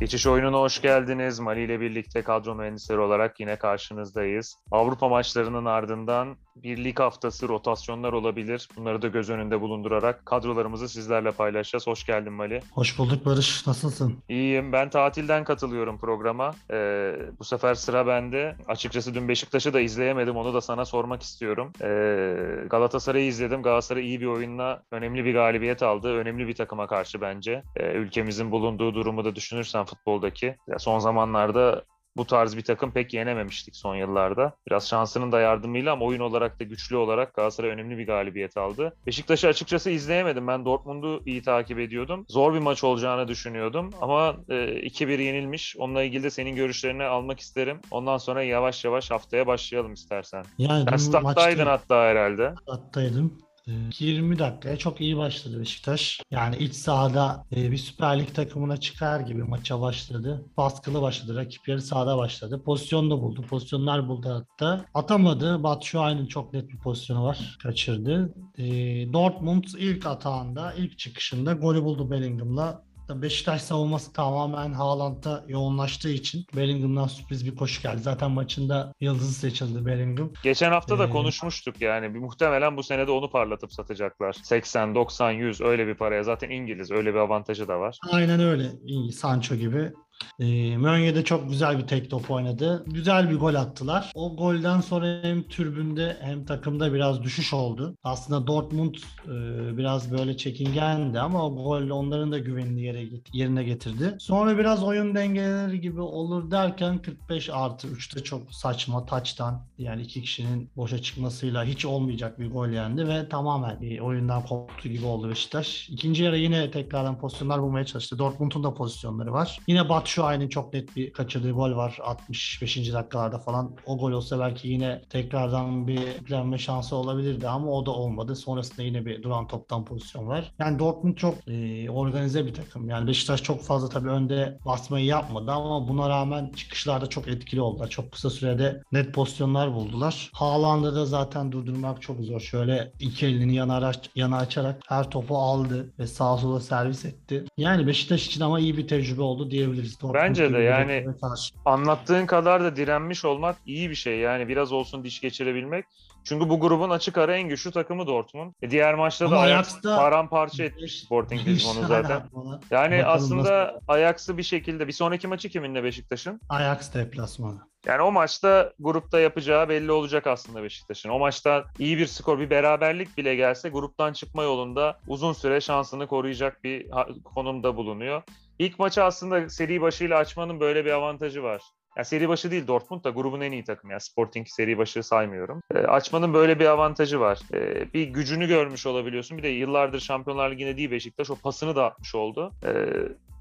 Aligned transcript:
Geçiş 0.00 0.26
oyununa 0.26 0.58
hoş 0.58 0.82
geldiniz. 0.82 1.40
Mali 1.40 1.64
ile 1.64 1.80
birlikte 1.80 2.22
kadro 2.22 2.54
mühendisleri 2.54 2.98
olarak 2.98 3.40
yine 3.40 3.56
karşınızdayız. 3.56 4.56
Avrupa 4.70 5.08
maçlarının 5.08 5.64
ardından 5.64 6.36
bir 6.62 6.84
lig 6.84 7.00
haftası 7.00 7.48
rotasyonlar 7.48 8.12
olabilir. 8.12 8.68
Bunları 8.76 9.02
da 9.02 9.08
göz 9.08 9.30
önünde 9.30 9.60
bulundurarak 9.60 10.26
kadrolarımızı 10.26 10.88
sizlerle 10.88 11.30
paylaşacağız. 11.30 11.86
Hoş 11.86 12.06
geldin 12.06 12.32
Mali. 12.32 12.62
Hoş 12.72 12.98
bulduk 12.98 13.26
Barış. 13.26 13.66
Nasılsın? 13.66 14.18
İyiyim. 14.28 14.72
Ben 14.72 14.90
tatilden 14.90 15.44
katılıyorum 15.44 15.98
programa. 15.98 16.54
Ee, 16.70 17.12
bu 17.38 17.44
sefer 17.44 17.74
sıra 17.74 18.06
bende. 18.06 18.56
Açıkçası 18.68 19.14
dün 19.14 19.28
Beşiktaş'ı 19.28 19.72
da 19.72 19.80
izleyemedim. 19.80 20.36
Onu 20.36 20.54
da 20.54 20.60
sana 20.60 20.84
sormak 20.84 21.22
istiyorum. 21.22 21.72
Ee, 21.82 22.66
Galatasaray'ı 22.70 23.26
izledim. 23.26 23.62
Galatasaray 23.62 24.06
iyi 24.06 24.20
bir 24.20 24.26
oyunla 24.26 24.82
önemli 24.90 25.24
bir 25.24 25.34
galibiyet 25.34 25.82
aldı. 25.82 26.14
Önemli 26.14 26.48
bir 26.48 26.54
takıma 26.54 26.86
karşı 26.86 27.20
bence. 27.20 27.62
Ee, 27.76 27.92
ülkemizin 27.92 28.50
bulunduğu 28.50 28.94
durumu 28.94 29.24
da 29.24 29.34
düşünürsen 29.34 29.84
futboldaki. 29.84 30.56
Ya 30.68 30.78
son 30.78 30.98
zamanlarda 30.98 31.84
bu 32.16 32.24
tarz 32.26 32.56
bir 32.56 32.62
takım 32.64 32.90
pek 32.92 33.14
yenememiştik 33.14 33.76
son 33.76 33.94
yıllarda. 33.96 34.52
Biraz 34.68 34.88
şansının 34.88 35.32
da 35.32 35.40
yardımıyla 35.40 35.92
ama 35.92 36.04
oyun 36.04 36.20
olarak 36.20 36.60
da 36.60 36.64
güçlü 36.64 36.96
olarak 36.96 37.34
Galatasaray 37.34 37.70
önemli 37.70 37.98
bir 37.98 38.06
galibiyet 38.06 38.56
aldı. 38.56 38.96
Beşiktaş'ı 39.06 39.48
açıkçası 39.48 39.90
izleyemedim. 39.90 40.46
Ben 40.48 40.64
Dortmund'u 40.64 41.22
iyi 41.26 41.42
takip 41.42 41.78
ediyordum. 41.78 42.24
Zor 42.28 42.54
bir 42.54 42.58
maç 42.58 42.84
olacağını 42.84 43.28
düşünüyordum 43.28 43.90
ama 44.00 44.36
e, 44.48 44.54
2-1 44.54 45.22
yenilmiş. 45.22 45.76
Onunla 45.78 46.02
ilgili 46.02 46.22
de 46.22 46.30
senin 46.30 46.56
görüşlerini 46.56 47.04
almak 47.04 47.40
isterim. 47.40 47.80
Ondan 47.90 48.18
sonra 48.18 48.42
yavaş 48.42 48.84
yavaş 48.84 49.10
haftaya 49.10 49.46
başlayalım 49.46 49.92
istersen. 49.92 50.44
Yani 50.58 50.84
Sen 50.90 50.96
stat'taydın 50.96 51.64
maçta 51.64 51.72
hatta 51.94 52.02
herhalde. 52.04 52.54
stat'taydım. 52.62 53.49
Ee, 53.68 53.72
20 53.98 54.38
dakikaya 54.38 54.76
çok 54.76 55.00
iyi 55.00 55.16
başladı 55.16 55.60
Beşiktaş. 55.60 56.20
Yani 56.30 56.56
iç 56.56 56.74
sahada 56.74 57.44
e, 57.56 57.70
bir 57.70 57.76
Süper 57.76 58.18
Lig 58.20 58.34
takımına 58.34 58.76
çıkar 58.76 59.20
gibi 59.20 59.42
maça 59.42 59.80
başladı. 59.80 60.44
Baskılı 60.56 61.02
başladı. 61.02 61.36
Rakip 61.36 61.68
yarı 61.68 61.82
sahada 61.82 62.18
başladı. 62.18 62.62
Pozisyon 62.64 63.10
da 63.10 63.22
buldu. 63.22 63.42
Pozisyonlar 63.42 64.08
buldu 64.08 64.28
hatta. 64.30 64.84
Atamadı. 64.94 65.62
Batshuayi'nin 65.62 66.26
çok 66.26 66.52
net 66.52 66.68
bir 66.68 66.78
pozisyonu 66.78 67.24
var. 67.24 67.58
Kaçırdı. 67.62 68.34
Ee, 68.58 68.64
Dortmund 69.12 69.64
ilk 69.78 70.06
atağında, 70.06 70.72
ilk 70.72 70.98
çıkışında 70.98 71.52
golü 71.52 71.84
buldu 71.84 72.10
Bellingham'la. 72.10 72.89
Beşiktaş 73.14 73.62
savunması 73.62 74.12
tamamen 74.12 74.72
Haaland'a 74.72 75.44
yoğunlaştığı 75.48 76.10
için 76.10 76.44
Bellingham'dan 76.56 77.06
sürpriz 77.06 77.46
bir 77.46 77.56
koşu 77.56 77.82
geldi. 77.82 77.98
Zaten 78.02 78.30
maçında 78.30 78.92
yıldızı 79.00 79.32
seçildi 79.32 79.86
Bellingham. 79.86 80.30
Geçen 80.42 80.70
hafta 80.72 80.98
da 80.98 81.06
Ee, 81.06 81.10
konuşmuştuk 81.10 81.80
yani. 81.80 82.14
Bir, 82.14 82.18
muhtemelen 82.18 82.76
bu 82.76 82.82
sene 82.82 83.06
de 83.06 83.10
onu 83.10 83.30
parlatıp 83.30 83.72
satacaklar. 83.72 84.32
80, 84.32 84.94
90, 84.94 85.30
100 85.30 85.60
öyle 85.60 85.86
bir 85.86 85.94
paraya. 85.94 86.22
Zaten 86.24 86.50
İngiliz. 86.50 86.90
Öyle 86.90 87.14
bir 87.14 87.18
avantajı 87.18 87.68
da 87.68 87.80
var. 87.80 87.98
Aynen 88.10 88.40
öyle. 88.40 88.70
İyi, 88.86 89.12
Sancho 89.12 89.54
gibi. 89.54 89.92
E, 90.40 90.76
Mönye 90.76 91.14
de 91.14 91.24
çok 91.24 91.48
güzel 91.48 91.78
bir 91.78 91.86
tek 91.86 92.10
top 92.10 92.30
oynadı. 92.30 92.84
Güzel 92.86 93.30
bir 93.30 93.36
gol 93.36 93.54
attılar. 93.54 94.12
O 94.14 94.36
golden 94.36 94.80
sonra 94.80 95.20
hem 95.22 95.42
türbünde 95.42 96.16
hem 96.20 96.44
takımda 96.44 96.94
biraz 96.94 97.22
düşüş 97.22 97.54
oldu. 97.54 97.96
Aslında 98.04 98.46
Dortmund 98.46 98.94
e, 98.94 99.76
biraz 99.76 100.12
böyle 100.12 100.36
çekingendi 100.36 101.20
ama 101.20 101.46
o 101.46 101.54
golle 101.64 101.92
onların 101.92 102.32
da 102.32 102.38
güvenini 102.38 102.82
yere, 102.82 103.04
yerine 103.32 103.64
getirdi. 103.64 104.16
Sonra 104.18 104.58
biraz 104.58 104.82
oyun 104.82 105.14
dengeleri 105.14 105.80
gibi 105.80 106.00
olur 106.00 106.50
derken 106.50 106.98
45 106.98 107.50
artı 107.52 107.88
3'te 107.88 108.24
çok 108.24 108.54
saçma 108.54 109.06
taçtan 109.06 109.66
yani 109.78 110.02
iki 110.02 110.22
kişinin 110.22 110.70
boşa 110.76 111.02
çıkmasıyla 111.02 111.64
hiç 111.64 111.84
olmayacak 111.84 112.38
bir 112.38 112.50
gol 112.50 112.68
yendi 112.68 113.08
ve 113.08 113.28
tamamen 113.28 113.80
bir 113.80 113.98
oyundan 113.98 114.42
koptu 114.46 114.88
gibi 114.88 115.06
oldu 115.06 115.28
Beşiktaş. 115.28 115.88
İkinci 115.88 116.22
yarı 116.22 116.38
yine 116.38 116.70
tekrardan 116.70 117.18
pozisyonlar 117.18 117.62
bulmaya 117.62 117.84
çalıştı. 117.84 118.18
Dortmund'un 118.18 118.64
da 118.64 118.74
pozisyonları 118.74 119.32
var. 119.32 119.58
Yine 119.66 119.88
Batshuayi'nin 120.10 120.48
çok 120.48 120.74
net 120.74 120.96
bir 120.96 121.12
kaçırdığı 121.12 121.50
gol 121.50 121.76
var 121.76 121.98
65. 122.02 122.92
dakikalarda 122.92 123.38
falan. 123.38 123.76
O 123.86 123.98
gol 123.98 124.12
olsa 124.12 124.40
belki 124.40 124.68
yine 124.68 125.02
tekrardan 125.10 125.88
bir 125.88 126.00
yüklenme 126.00 126.58
şansı 126.58 126.96
olabilirdi 126.96 127.48
ama 127.48 127.70
o 127.70 127.86
da 127.86 127.90
olmadı. 127.90 128.36
Sonrasında 128.36 128.82
yine 128.82 129.06
bir 129.06 129.22
duran 129.22 129.46
toptan 129.46 129.84
pozisyon 129.84 130.26
var. 130.26 130.52
Yani 130.58 130.78
Dortmund 130.78 131.16
çok 131.16 131.34
e, 131.48 131.90
organize 131.90 132.46
bir 132.46 132.54
takım. 132.54 132.88
Yani 132.88 133.06
Beşiktaş 133.06 133.42
çok 133.42 133.62
fazla 133.62 133.88
tabii 133.88 134.08
önde 134.08 134.58
basmayı 134.66 135.06
yapmadı 135.06 135.50
ama 135.52 135.88
buna 135.88 136.08
rağmen 136.08 136.52
çıkışlarda 136.56 137.06
çok 137.06 137.28
etkili 137.28 137.60
oldular. 137.60 137.88
Çok 137.88 138.12
kısa 138.12 138.30
sürede 138.30 138.82
net 138.92 139.14
pozisyonlar 139.14 139.74
buldular. 139.74 140.30
Haaland'ı 140.34 140.94
da 140.94 141.06
zaten 141.06 141.52
durdurmak 141.52 142.02
çok 142.02 142.20
zor. 142.20 142.40
Şöyle 142.40 142.92
iki 143.00 143.26
elini 143.26 143.54
yana, 143.54 143.92
yana 144.14 144.36
açarak 144.36 144.80
her 144.88 145.10
topu 145.10 145.38
aldı 145.38 145.92
ve 145.98 146.06
sağa 146.06 146.36
sola 146.36 146.60
servis 146.60 147.04
etti. 147.04 147.44
Yani 147.56 147.86
Beşiktaş 147.86 148.26
için 148.26 148.40
ama 148.40 148.60
iyi 148.60 148.76
bir 148.76 148.88
tecrübe 148.88 149.22
oldu 149.22 149.50
diyebiliriz. 149.50 149.99
Dortmund 150.02 150.14
Bence 150.14 150.52
de 150.52 150.58
yani- 150.58 151.06
karşı. 151.20 151.54
Anlattığın 151.64 152.26
kadar 152.26 152.64
da 152.64 152.76
direnmiş 152.76 153.24
olmak 153.24 153.56
iyi 153.66 153.90
bir 153.90 153.94
şey. 153.94 154.18
Yani 154.18 154.48
biraz 154.48 154.72
olsun 154.72 155.04
diş 155.04 155.20
geçirebilmek. 155.20 155.84
Çünkü 156.24 156.48
bu 156.48 156.60
grubun 156.60 156.90
açık 156.90 157.18
ara 157.18 157.36
en 157.36 157.48
güçlü 157.48 157.70
takımı 157.70 158.06
Dortmund. 158.06 158.52
E 158.62 158.70
diğer 158.70 158.94
maçta 158.94 159.30
da 159.30 159.38
Ajax 159.38 159.82
paramparça 159.82 160.64
etmiş 160.64 161.02
Sporting 161.02 161.46
Lisbon'u 161.46 161.86
zaten. 161.86 162.22
Ona- 162.32 162.60
Yani 162.70 162.98
Bakalım 162.98 163.14
aslında 163.14 163.80
Ajax'ı 163.88 164.38
bir 164.38 164.42
şekilde 164.42 164.86
bir 164.86 164.92
sonraki 164.92 165.28
maçı 165.28 165.48
kiminle 165.48 165.84
Beşiktaş'ın? 165.84 166.40
Ajax 166.48 166.94
deplasmanı. 166.94 167.58
Yani 167.86 168.02
o 168.02 168.12
maçta 168.12 168.72
grupta 168.78 169.20
yapacağı 169.20 169.68
belli 169.68 169.92
olacak 169.92 170.26
aslında 170.26 170.62
Beşiktaş'ın. 170.62 171.08
O 171.08 171.18
maçta 171.18 171.64
iyi 171.78 171.98
bir 171.98 172.06
skor, 172.06 172.38
bir 172.38 172.50
beraberlik 172.50 173.16
bile 173.18 173.34
gelse 173.34 173.68
gruptan 173.68 174.12
çıkma 174.12 174.42
yolunda 174.42 174.98
uzun 175.08 175.32
süre 175.32 175.60
şansını 175.60 176.06
koruyacak 176.06 176.64
bir 176.64 176.86
konumda 177.24 177.76
bulunuyor. 177.76 178.22
İlk 178.60 178.78
maçı 178.78 179.04
aslında 179.04 179.48
seri 179.48 179.80
başıyla 179.80 180.18
açmanın 180.18 180.60
böyle 180.60 180.84
bir 180.84 180.90
avantajı 180.90 181.42
var. 181.42 181.62
Ya 181.96 182.04
seri 182.04 182.28
başı 182.28 182.50
değil 182.50 182.66
Dortmund 182.66 183.04
da 183.04 183.10
grubun 183.10 183.40
en 183.40 183.52
iyi 183.52 183.64
takımı. 183.64 183.92
Yani 183.92 184.00
Sporting 184.00 184.48
seri 184.48 184.78
başı 184.78 185.02
saymıyorum. 185.02 185.62
E, 185.74 185.78
açmanın 185.78 186.34
böyle 186.34 186.58
bir 186.58 186.66
avantajı 186.66 187.20
var. 187.20 187.38
E, 187.54 187.92
bir 187.94 188.08
gücünü 188.08 188.48
görmüş 188.48 188.86
olabiliyorsun. 188.86 189.38
Bir 189.38 189.42
de 189.42 189.48
yıllardır 189.48 190.00
Şampiyonlar 190.00 190.50
Ligi'nde 190.50 190.76
değil 190.76 190.90
Beşiktaş 190.90 191.30
o 191.30 191.36
pasını 191.36 191.76
da 191.76 191.84
atmış 191.84 192.14
oldu. 192.14 192.52
E, 192.64 192.72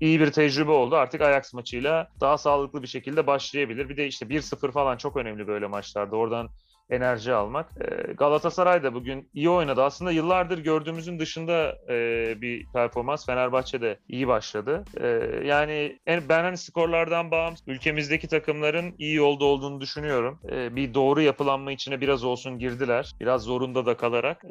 iyi 0.02 0.20
bir 0.20 0.32
tecrübe 0.32 0.72
oldu. 0.72 0.96
Artık 0.96 1.22
Ajax 1.22 1.54
maçıyla 1.54 2.08
daha 2.22 2.38
sağlıklı 2.38 2.82
bir 2.82 2.88
şekilde 2.88 3.28
başlayabilir. 3.28 3.90
Bir 3.90 3.98
de 3.98 4.08
işte 4.08 4.26
1-0 4.26 4.72
falan 4.72 4.98
çok 4.98 5.18
önemli 5.18 5.48
böyle 5.48 5.68
maçlarda. 5.68 6.16
Oradan 6.16 6.50
enerji 6.90 7.34
almak. 7.34 7.70
Ee, 7.82 8.14
Galatasaray 8.14 8.84
da 8.84 8.94
bugün 8.94 9.30
iyi 9.34 9.50
oynadı. 9.50 9.84
Aslında 9.84 10.12
yıllardır 10.12 10.58
gördüğümüzün 10.58 11.20
dışında 11.20 11.76
e, 11.90 11.96
bir 12.42 12.66
performans. 12.74 13.26
Fenerbahçe'de 13.26 14.00
iyi 14.08 14.28
başladı. 14.28 14.84
Ee, 15.02 15.08
yani 15.46 16.00
en, 16.06 16.30
ben 16.30 16.44
hani 16.44 16.58
skorlardan 16.58 17.32
bağımsız 17.32 17.68
ülkemizdeki 17.68 18.28
takımların 18.28 18.96
iyi 18.98 19.16
yolda 19.16 19.46
olduğunu 19.46 19.82
düşünüyorum. 19.82 20.40
Ee, 20.52 20.76
bir 20.76 20.94
doğru 20.94 21.22
yapılanma 21.22 21.72
içine 21.72 22.02
biraz 22.02 22.24
olsun 22.24 22.60
girdiler. 22.60 23.12
Biraz 23.20 23.42
zorunda 23.42 23.86
da 23.86 23.98
kalarak. 23.98 24.44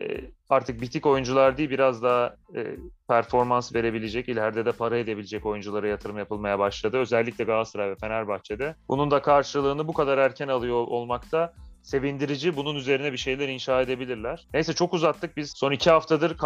Artık 0.48 0.80
bitik 0.80 1.06
oyuncular 1.06 1.56
değil 1.56 1.70
biraz 1.70 2.02
daha 2.02 2.36
e, 2.56 2.76
performans 3.08 3.74
verebilecek, 3.74 4.28
ileride 4.28 4.64
de 4.64 4.72
para 4.72 4.98
edebilecek 4.98 5.46
oyunculara 5.46 5.88
yatırım 5.88 6.18
yapılmaya 6.18 6.58
başladı. 6.58 6.98
Özellikle 6.98 7.44
Galatasaray 7.44 7.90
ve 7.90 7.96
Fenerbahçe'de. 7.96 8.74
Bunun 8.88 9.10
da 9.10 9.22
karşılığını 9.22 9.88
bu 9.88 9.92
kadar 9.92 10.18
erken 10.18 10.48
alıyor 10.48 10.76
olmakta 10.76 11.52
sevindirici. 11.88 12.56
Bunun 12.56 12.76
üzerine 12.76 13.12
bir 13.12 13.16
şeyler 13.18 13.48
inşa 13.48 13.80
edebilirler. 13.80 14.46
Neyse 14.54 14.72
çok 14.72 14.94
uzattık. 14.94 15.36
Biz 15.36 15.52
son 15.56 15.72
iki 15.72 15.90
haftadır 15.90 16.36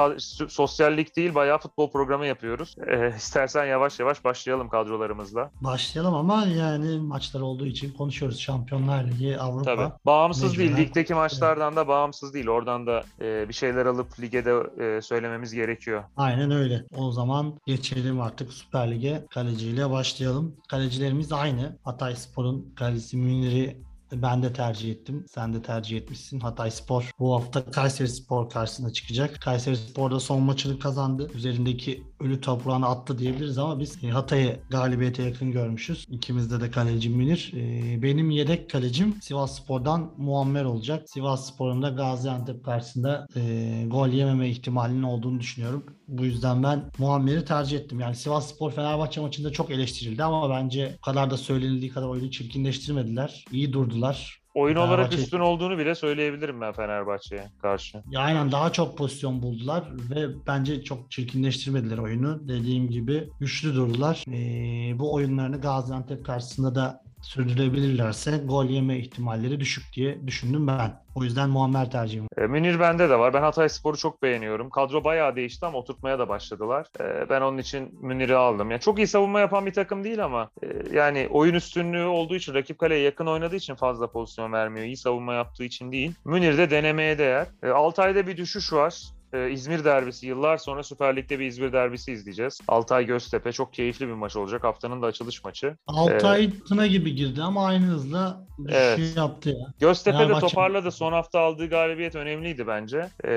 sosyallik 0.48 1.16
değil 1.16 1.34
bayağı 1.34 1.58
futbol 1.58 1.91
programı 1.91 2.26
yapıyoruz. 2.26 2.76
Ee, 2.86 3.12
istersen 3.16 3.64
yavaş 3.64 4.00
yavaş 4.00 4.25
başlayalım 4.25 4.69
kadrolarımızla. 4.69 5.50
Başlayalım 5.60 6.14
ama 6.14 6.47
yani 6.47 6.98
maçlar 6.98 7.41
olduğu 7.41 7.66
için 7.66 7.92
konuşuyoruz. 7.92 8.41
Şampiyonlar 8.41 9.04
Ligi, 9.04 9.38
Avrupa. 9.38 9.76
Tabii. 9.76 9.92
Bağımsız 10.06 10.58
değil. 10.58 10.70
Mecburen. 10.70 10.86
Ligdeki 10.86 11.14
maçlardan 11.14 11.76
da 11.76 11.88
bağımsız 11.88 12.34
değil. 12.34 12.48
Oradan 12.48 12.86
da 12.86 13.02
e, 13.20 13.48
bir 13.48 13.54
şeyler 13.54 13.86
alıp 13.86 14.20
lige 14.20 14.44
de 14.44 14.52
e, 14.84 15.02
söylememiz 15.02 15.55
gerekiyor. 15.55 16.05
Aynen 16.17 16.50
öyle. 16.50 16.84
O 16.96 17.12
zaman 17.12 17.55
geçelim 17.67 18.20
artık 18.20 18.52
Süper 18.52 18.90
Lig'e. 18.90 19.26
Kaleciyle 19.31 19.90
başlayalım. 19.90 20.56
Kalecilerimiz 20.69 21.32
aynı. 21.32 21.78
Hatay 21.84 22.17
Spor'un 22.17 22.75
kalecisi 22.76 23.17
Münir'i 23.17 23.76
ben 24.12 24.43
de 24.43 24.53
tercih 24.53 24.91
ettim. 24.93 25.25
Sen 25.29 25.55
de 25.55 25.62
tercih 25.62 25.97
etmişsin. 25.97 26.41
Hatay 26.41 26.70
Spor 26.70 27.11
bu 27.19 27.35
hafta 27.35 27.64
Kayseri 27.64 28.09
Spor 28.09 28.50
karşısına 28.50 28.91
çıkacak. 28.93 29.41
Kayseri 29.41 29.76
Spor 29.76 30.11
da 30.11 30.20
son 30.20 30.43
maçını 30.43 30.79
kazandı. 30.79 31.31
Üzerindeki 31.35 32.03
ölü 32.20 32.41
toprağını 32.41 32.87
attı 32.87 33.19
diyebiliriz 33.19 33.59
ama 33.59 33.81
biz 33.81 34.05
e, 34.05 34.09
Hatay'ı 34.09 34.61
galibiyete 34.70 35.23
yakın 35.23 35.53
görmüşüz. 35.53 36.06
İkimizde 36.11 36.61
de 36.61 36.70
kaleci 36.70 37.11
Münir. 37.11 37.53
E, 37.56 38.03
Benim 38.03 38.31
yedek 38.31 38.70
kalecim 38.70 39.14
Sivas 39.23 39.59
Spor'dan 39.62 40.11
Muammer 40.17 40.65
olacak. 40.65 41.11
Sivas 41.11 41.53
Spor'un 41.53 41.82
da 41.82 41.88
Gaziantep 41.88 42.65
karşısında 42.65 43.26
e, 43.37 43.85
gol 43.87 44.08
yememe 44.08 44.49
ihtimalinin 44.49 45.03
olduğunu 45.03 45.41
düşünüyorum. 45.41 45.85
Bu 46.12 46.25
yüzden 46.25 46.62
ben 46.62 46.91
Muammer'i 46.99 47.44
tercih 47.44 47.79
ettim. 47.79 48.00
Yani 48.00 48.14
Sivas 48.14 48.55
Spor 48.55 48.70
Fenerbahçe 48.70 49.20
maçında 49.20 49.53
çok 49.53 49.70
eleştirildi 49.70 50.25
ama 50.25 50.50
bence 50.50 50.97
o 50.99 51.00
kadar 51.00 51.31
da 51.31 51.37
söylenildiği 51.37 51.91
kadar 51.91 52.06
oyunu 52.09 52.31
çirkinleştirmediler. 52.31 53.44
İyi 53.53 53.73
durdular. 53.73 54.38
oyun 54.55 54.76
olarak 54.76 55.14
üstün 55.14 55.41
olduğunu 55.41 55.79
bile 55.79 55.94
söyleyebilirim 55.94 56.61
ben 56.61 56.73
Fenerbahçe'ye 56.73 57.44
karşı. 57.62 58.03
Ya 58.11 58.20
aynen 58.20 58.53
daha 58.53 58.73
çok 58.73 58.99
pozisyon 58.99 59.43
buldular 59.43 59.85
ve 60.11 60.26
bence 60.47 60.85
çok 60.85 61.11
çirkinleştirmediler 61.11 61.99
oyunu. 61.99 62.49
Dediğim 62.49 62.91
gibi 62.91 63.29
güçlü 63.41 63.75
durdular. 63.75 64.25
Ee, 64.29 64.99
bu 64.99 65.15
oyunlarını 65.15 65.61
Gaziantep 65.61 66.26
karşısında 66.26 66.75
da 66.75 67.03
sürdürebilirlerse 67.22 68.38
gol 68.44 68.64
yeme 68.64 68.98
ihtimalleri 68.98 69.60
düşük 69.60 69.92
diye 69.92 70.26
düşündüm 70.26 70.66
ben. 70.66 71.02
O 71.14 71.24
yüzden 71.24 71.50
Muammer 71.50 71.90
tercihim. 71.90 72.26
E, 72.36 72.46
Münir 72.46 72.80
bende 72.80 73.10
de 73.10 73.19
var. 73.19 73.34
Ben 73.34 73.42
Hatay 73.42 73.69
Spor'u 73.69 73.96
çok 73.96 74.22
beğeniyorum. 74.22 74.70
Kadro 74.70 75.04
bayağı 75.04 75.36
değişti 75.36 75.66
ama 75.66 75.78
oturtmaya 75.78 76.19
da 76.19 76.28
başladılar. 76.28 76.86
E, 77.00 77.30
ben 77.30 77.40
onun 77.40 77.58
için 77.58 77.98
Münir'i 78.00 78.36
aldım. 78.36 78.70
Yani 78.70 78.80
çok 78.80 78.98
iyi 78.98 79.06
savunma 79.06 79.40
yapan 79.40 79.66
bir 79.66 79.72
takım 79.72 80.04
değil 80.04 80.24
ama 80.24 80.50
e, 80.62 80.66
yani 80.92 81.28
oyun 81.30 81.54
üstünlüğü 81.54 82.04
olduğu 82.04 82.36
için 82.36 82.54
rakip 82.54 82.78
kaleye 82.78 83.00
yakın 83.00 83.26
oynadığı 83.26 83.56
için 83.56 83.74
fazla 83.74 84.10
pozisyon 84.10 84.52
vermiyor. 84.52 84.86
İyi 84.86 84.96
savunma 84.96 85.34
yaptığı 85.34 85.64
için 85.64 85.92
değil. 85.92 86.12
Münir 86.24 86.58
de 86.58 86.70
denemeye 86.70 87.19
değer. 87.19 87.46
E, 87.62 87.69
Altay'da 87.69 88.26
bir 88.26 88.36
düşüş 88.36 88.72
var. 88.72 89.02
E, 89.32 89.50
İzmir 89.50 89.84
derbisi. 89.84 90.26
Yıllar 90.26 90.56
sonra 90.56 90.82
Süper 90.82 91.17
Lig'de 91.17 91.38
bir 91.38 91.46
İzmir 91.46 91.73
derbisi 91.73 92.12
izleyeceğiz. 92.12 92.61
Altay 92.69 93.06
Göztepe 93.06 93.52
çok 93.52 93.73
keyifli 93.73 94.08
bir 94.08 94.12
maç 94.12 94.37
olacak. 94.37 94.64
Haftanın 94.64 95.02
da 95.02 95.06
açılış 95.06 95.44
maçı. 95.44 95.76
Altay 95.87 96.50
tına 96.69 96.87
gibi 96.87 97.14
girdi 97.14 97.43
ama 97.43 97.67
aynı 97.67 97.87
hızla 97.87 98.46
Evet. 98.69 99.17
yaptı 99.17 99.50
ya. 99.50 99.73
Göztepe 99.81 100.29
de 100.29 100.38
toparladı. 100.38 100.90
Son 100.90 101.12
hafta 101.12 101.40
aldığı 101.40 101.69
galibiyet 101.69 102.14
önemliydi 102.14 102.67
bence. 102.67 103.08
E, 103.25 103.31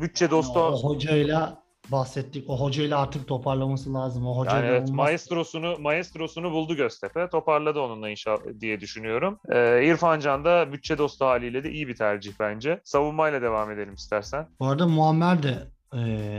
bütçe 0.00 0.30
dostu 0.30 0.60
O 0.60 0.82
hocayla 0.82 1.61
bahsettik. 1.90 2.50
O 2.50 2.60
hocayla 2.60 2.98
artık 3.00 3.28
toparlaması 3.28 3.94
lazım. 3.94 4.26
O 4.26 4.36
hocayla 4.38 4.58
Yani 4.60 4.66
evet 4.70 4.82
olmaz. 4.82 4.90
maestrosunu 4.96 5.78
maestrosunu 5.78 6.52
buldu 6.52 6.76
Göztepe. 6.76 7.28
Toparladı 7.30 7.80
onunla 7.80 8.10
inşallah 8.10 8.40
diye 8.60 8.80
düşünüyorum. 8.80 9.38
Ee, 9.52 9.84
İrfan 9.86 10.20
Can 10.20 10.44
da 10.44 10.72
bütçe 10.72 10.98
dostu 10.98 11.24
haliyle 11.24 11.64
de 11.64 11.70
iyi 11.72 11.88
bir 11.88 11.96
tercih 11.96 12.32
bence. 12.40 12.80
Savunmayla 12.84 13.42
devam 13.42 13.70
edelim 13.70 13.94
istersen. 13.94 14.48
Bu 14.60 14.66
arada 14.66 14.86
Muammer 14.86 15.42
de 15.42 15.58
e, 15.94 15.98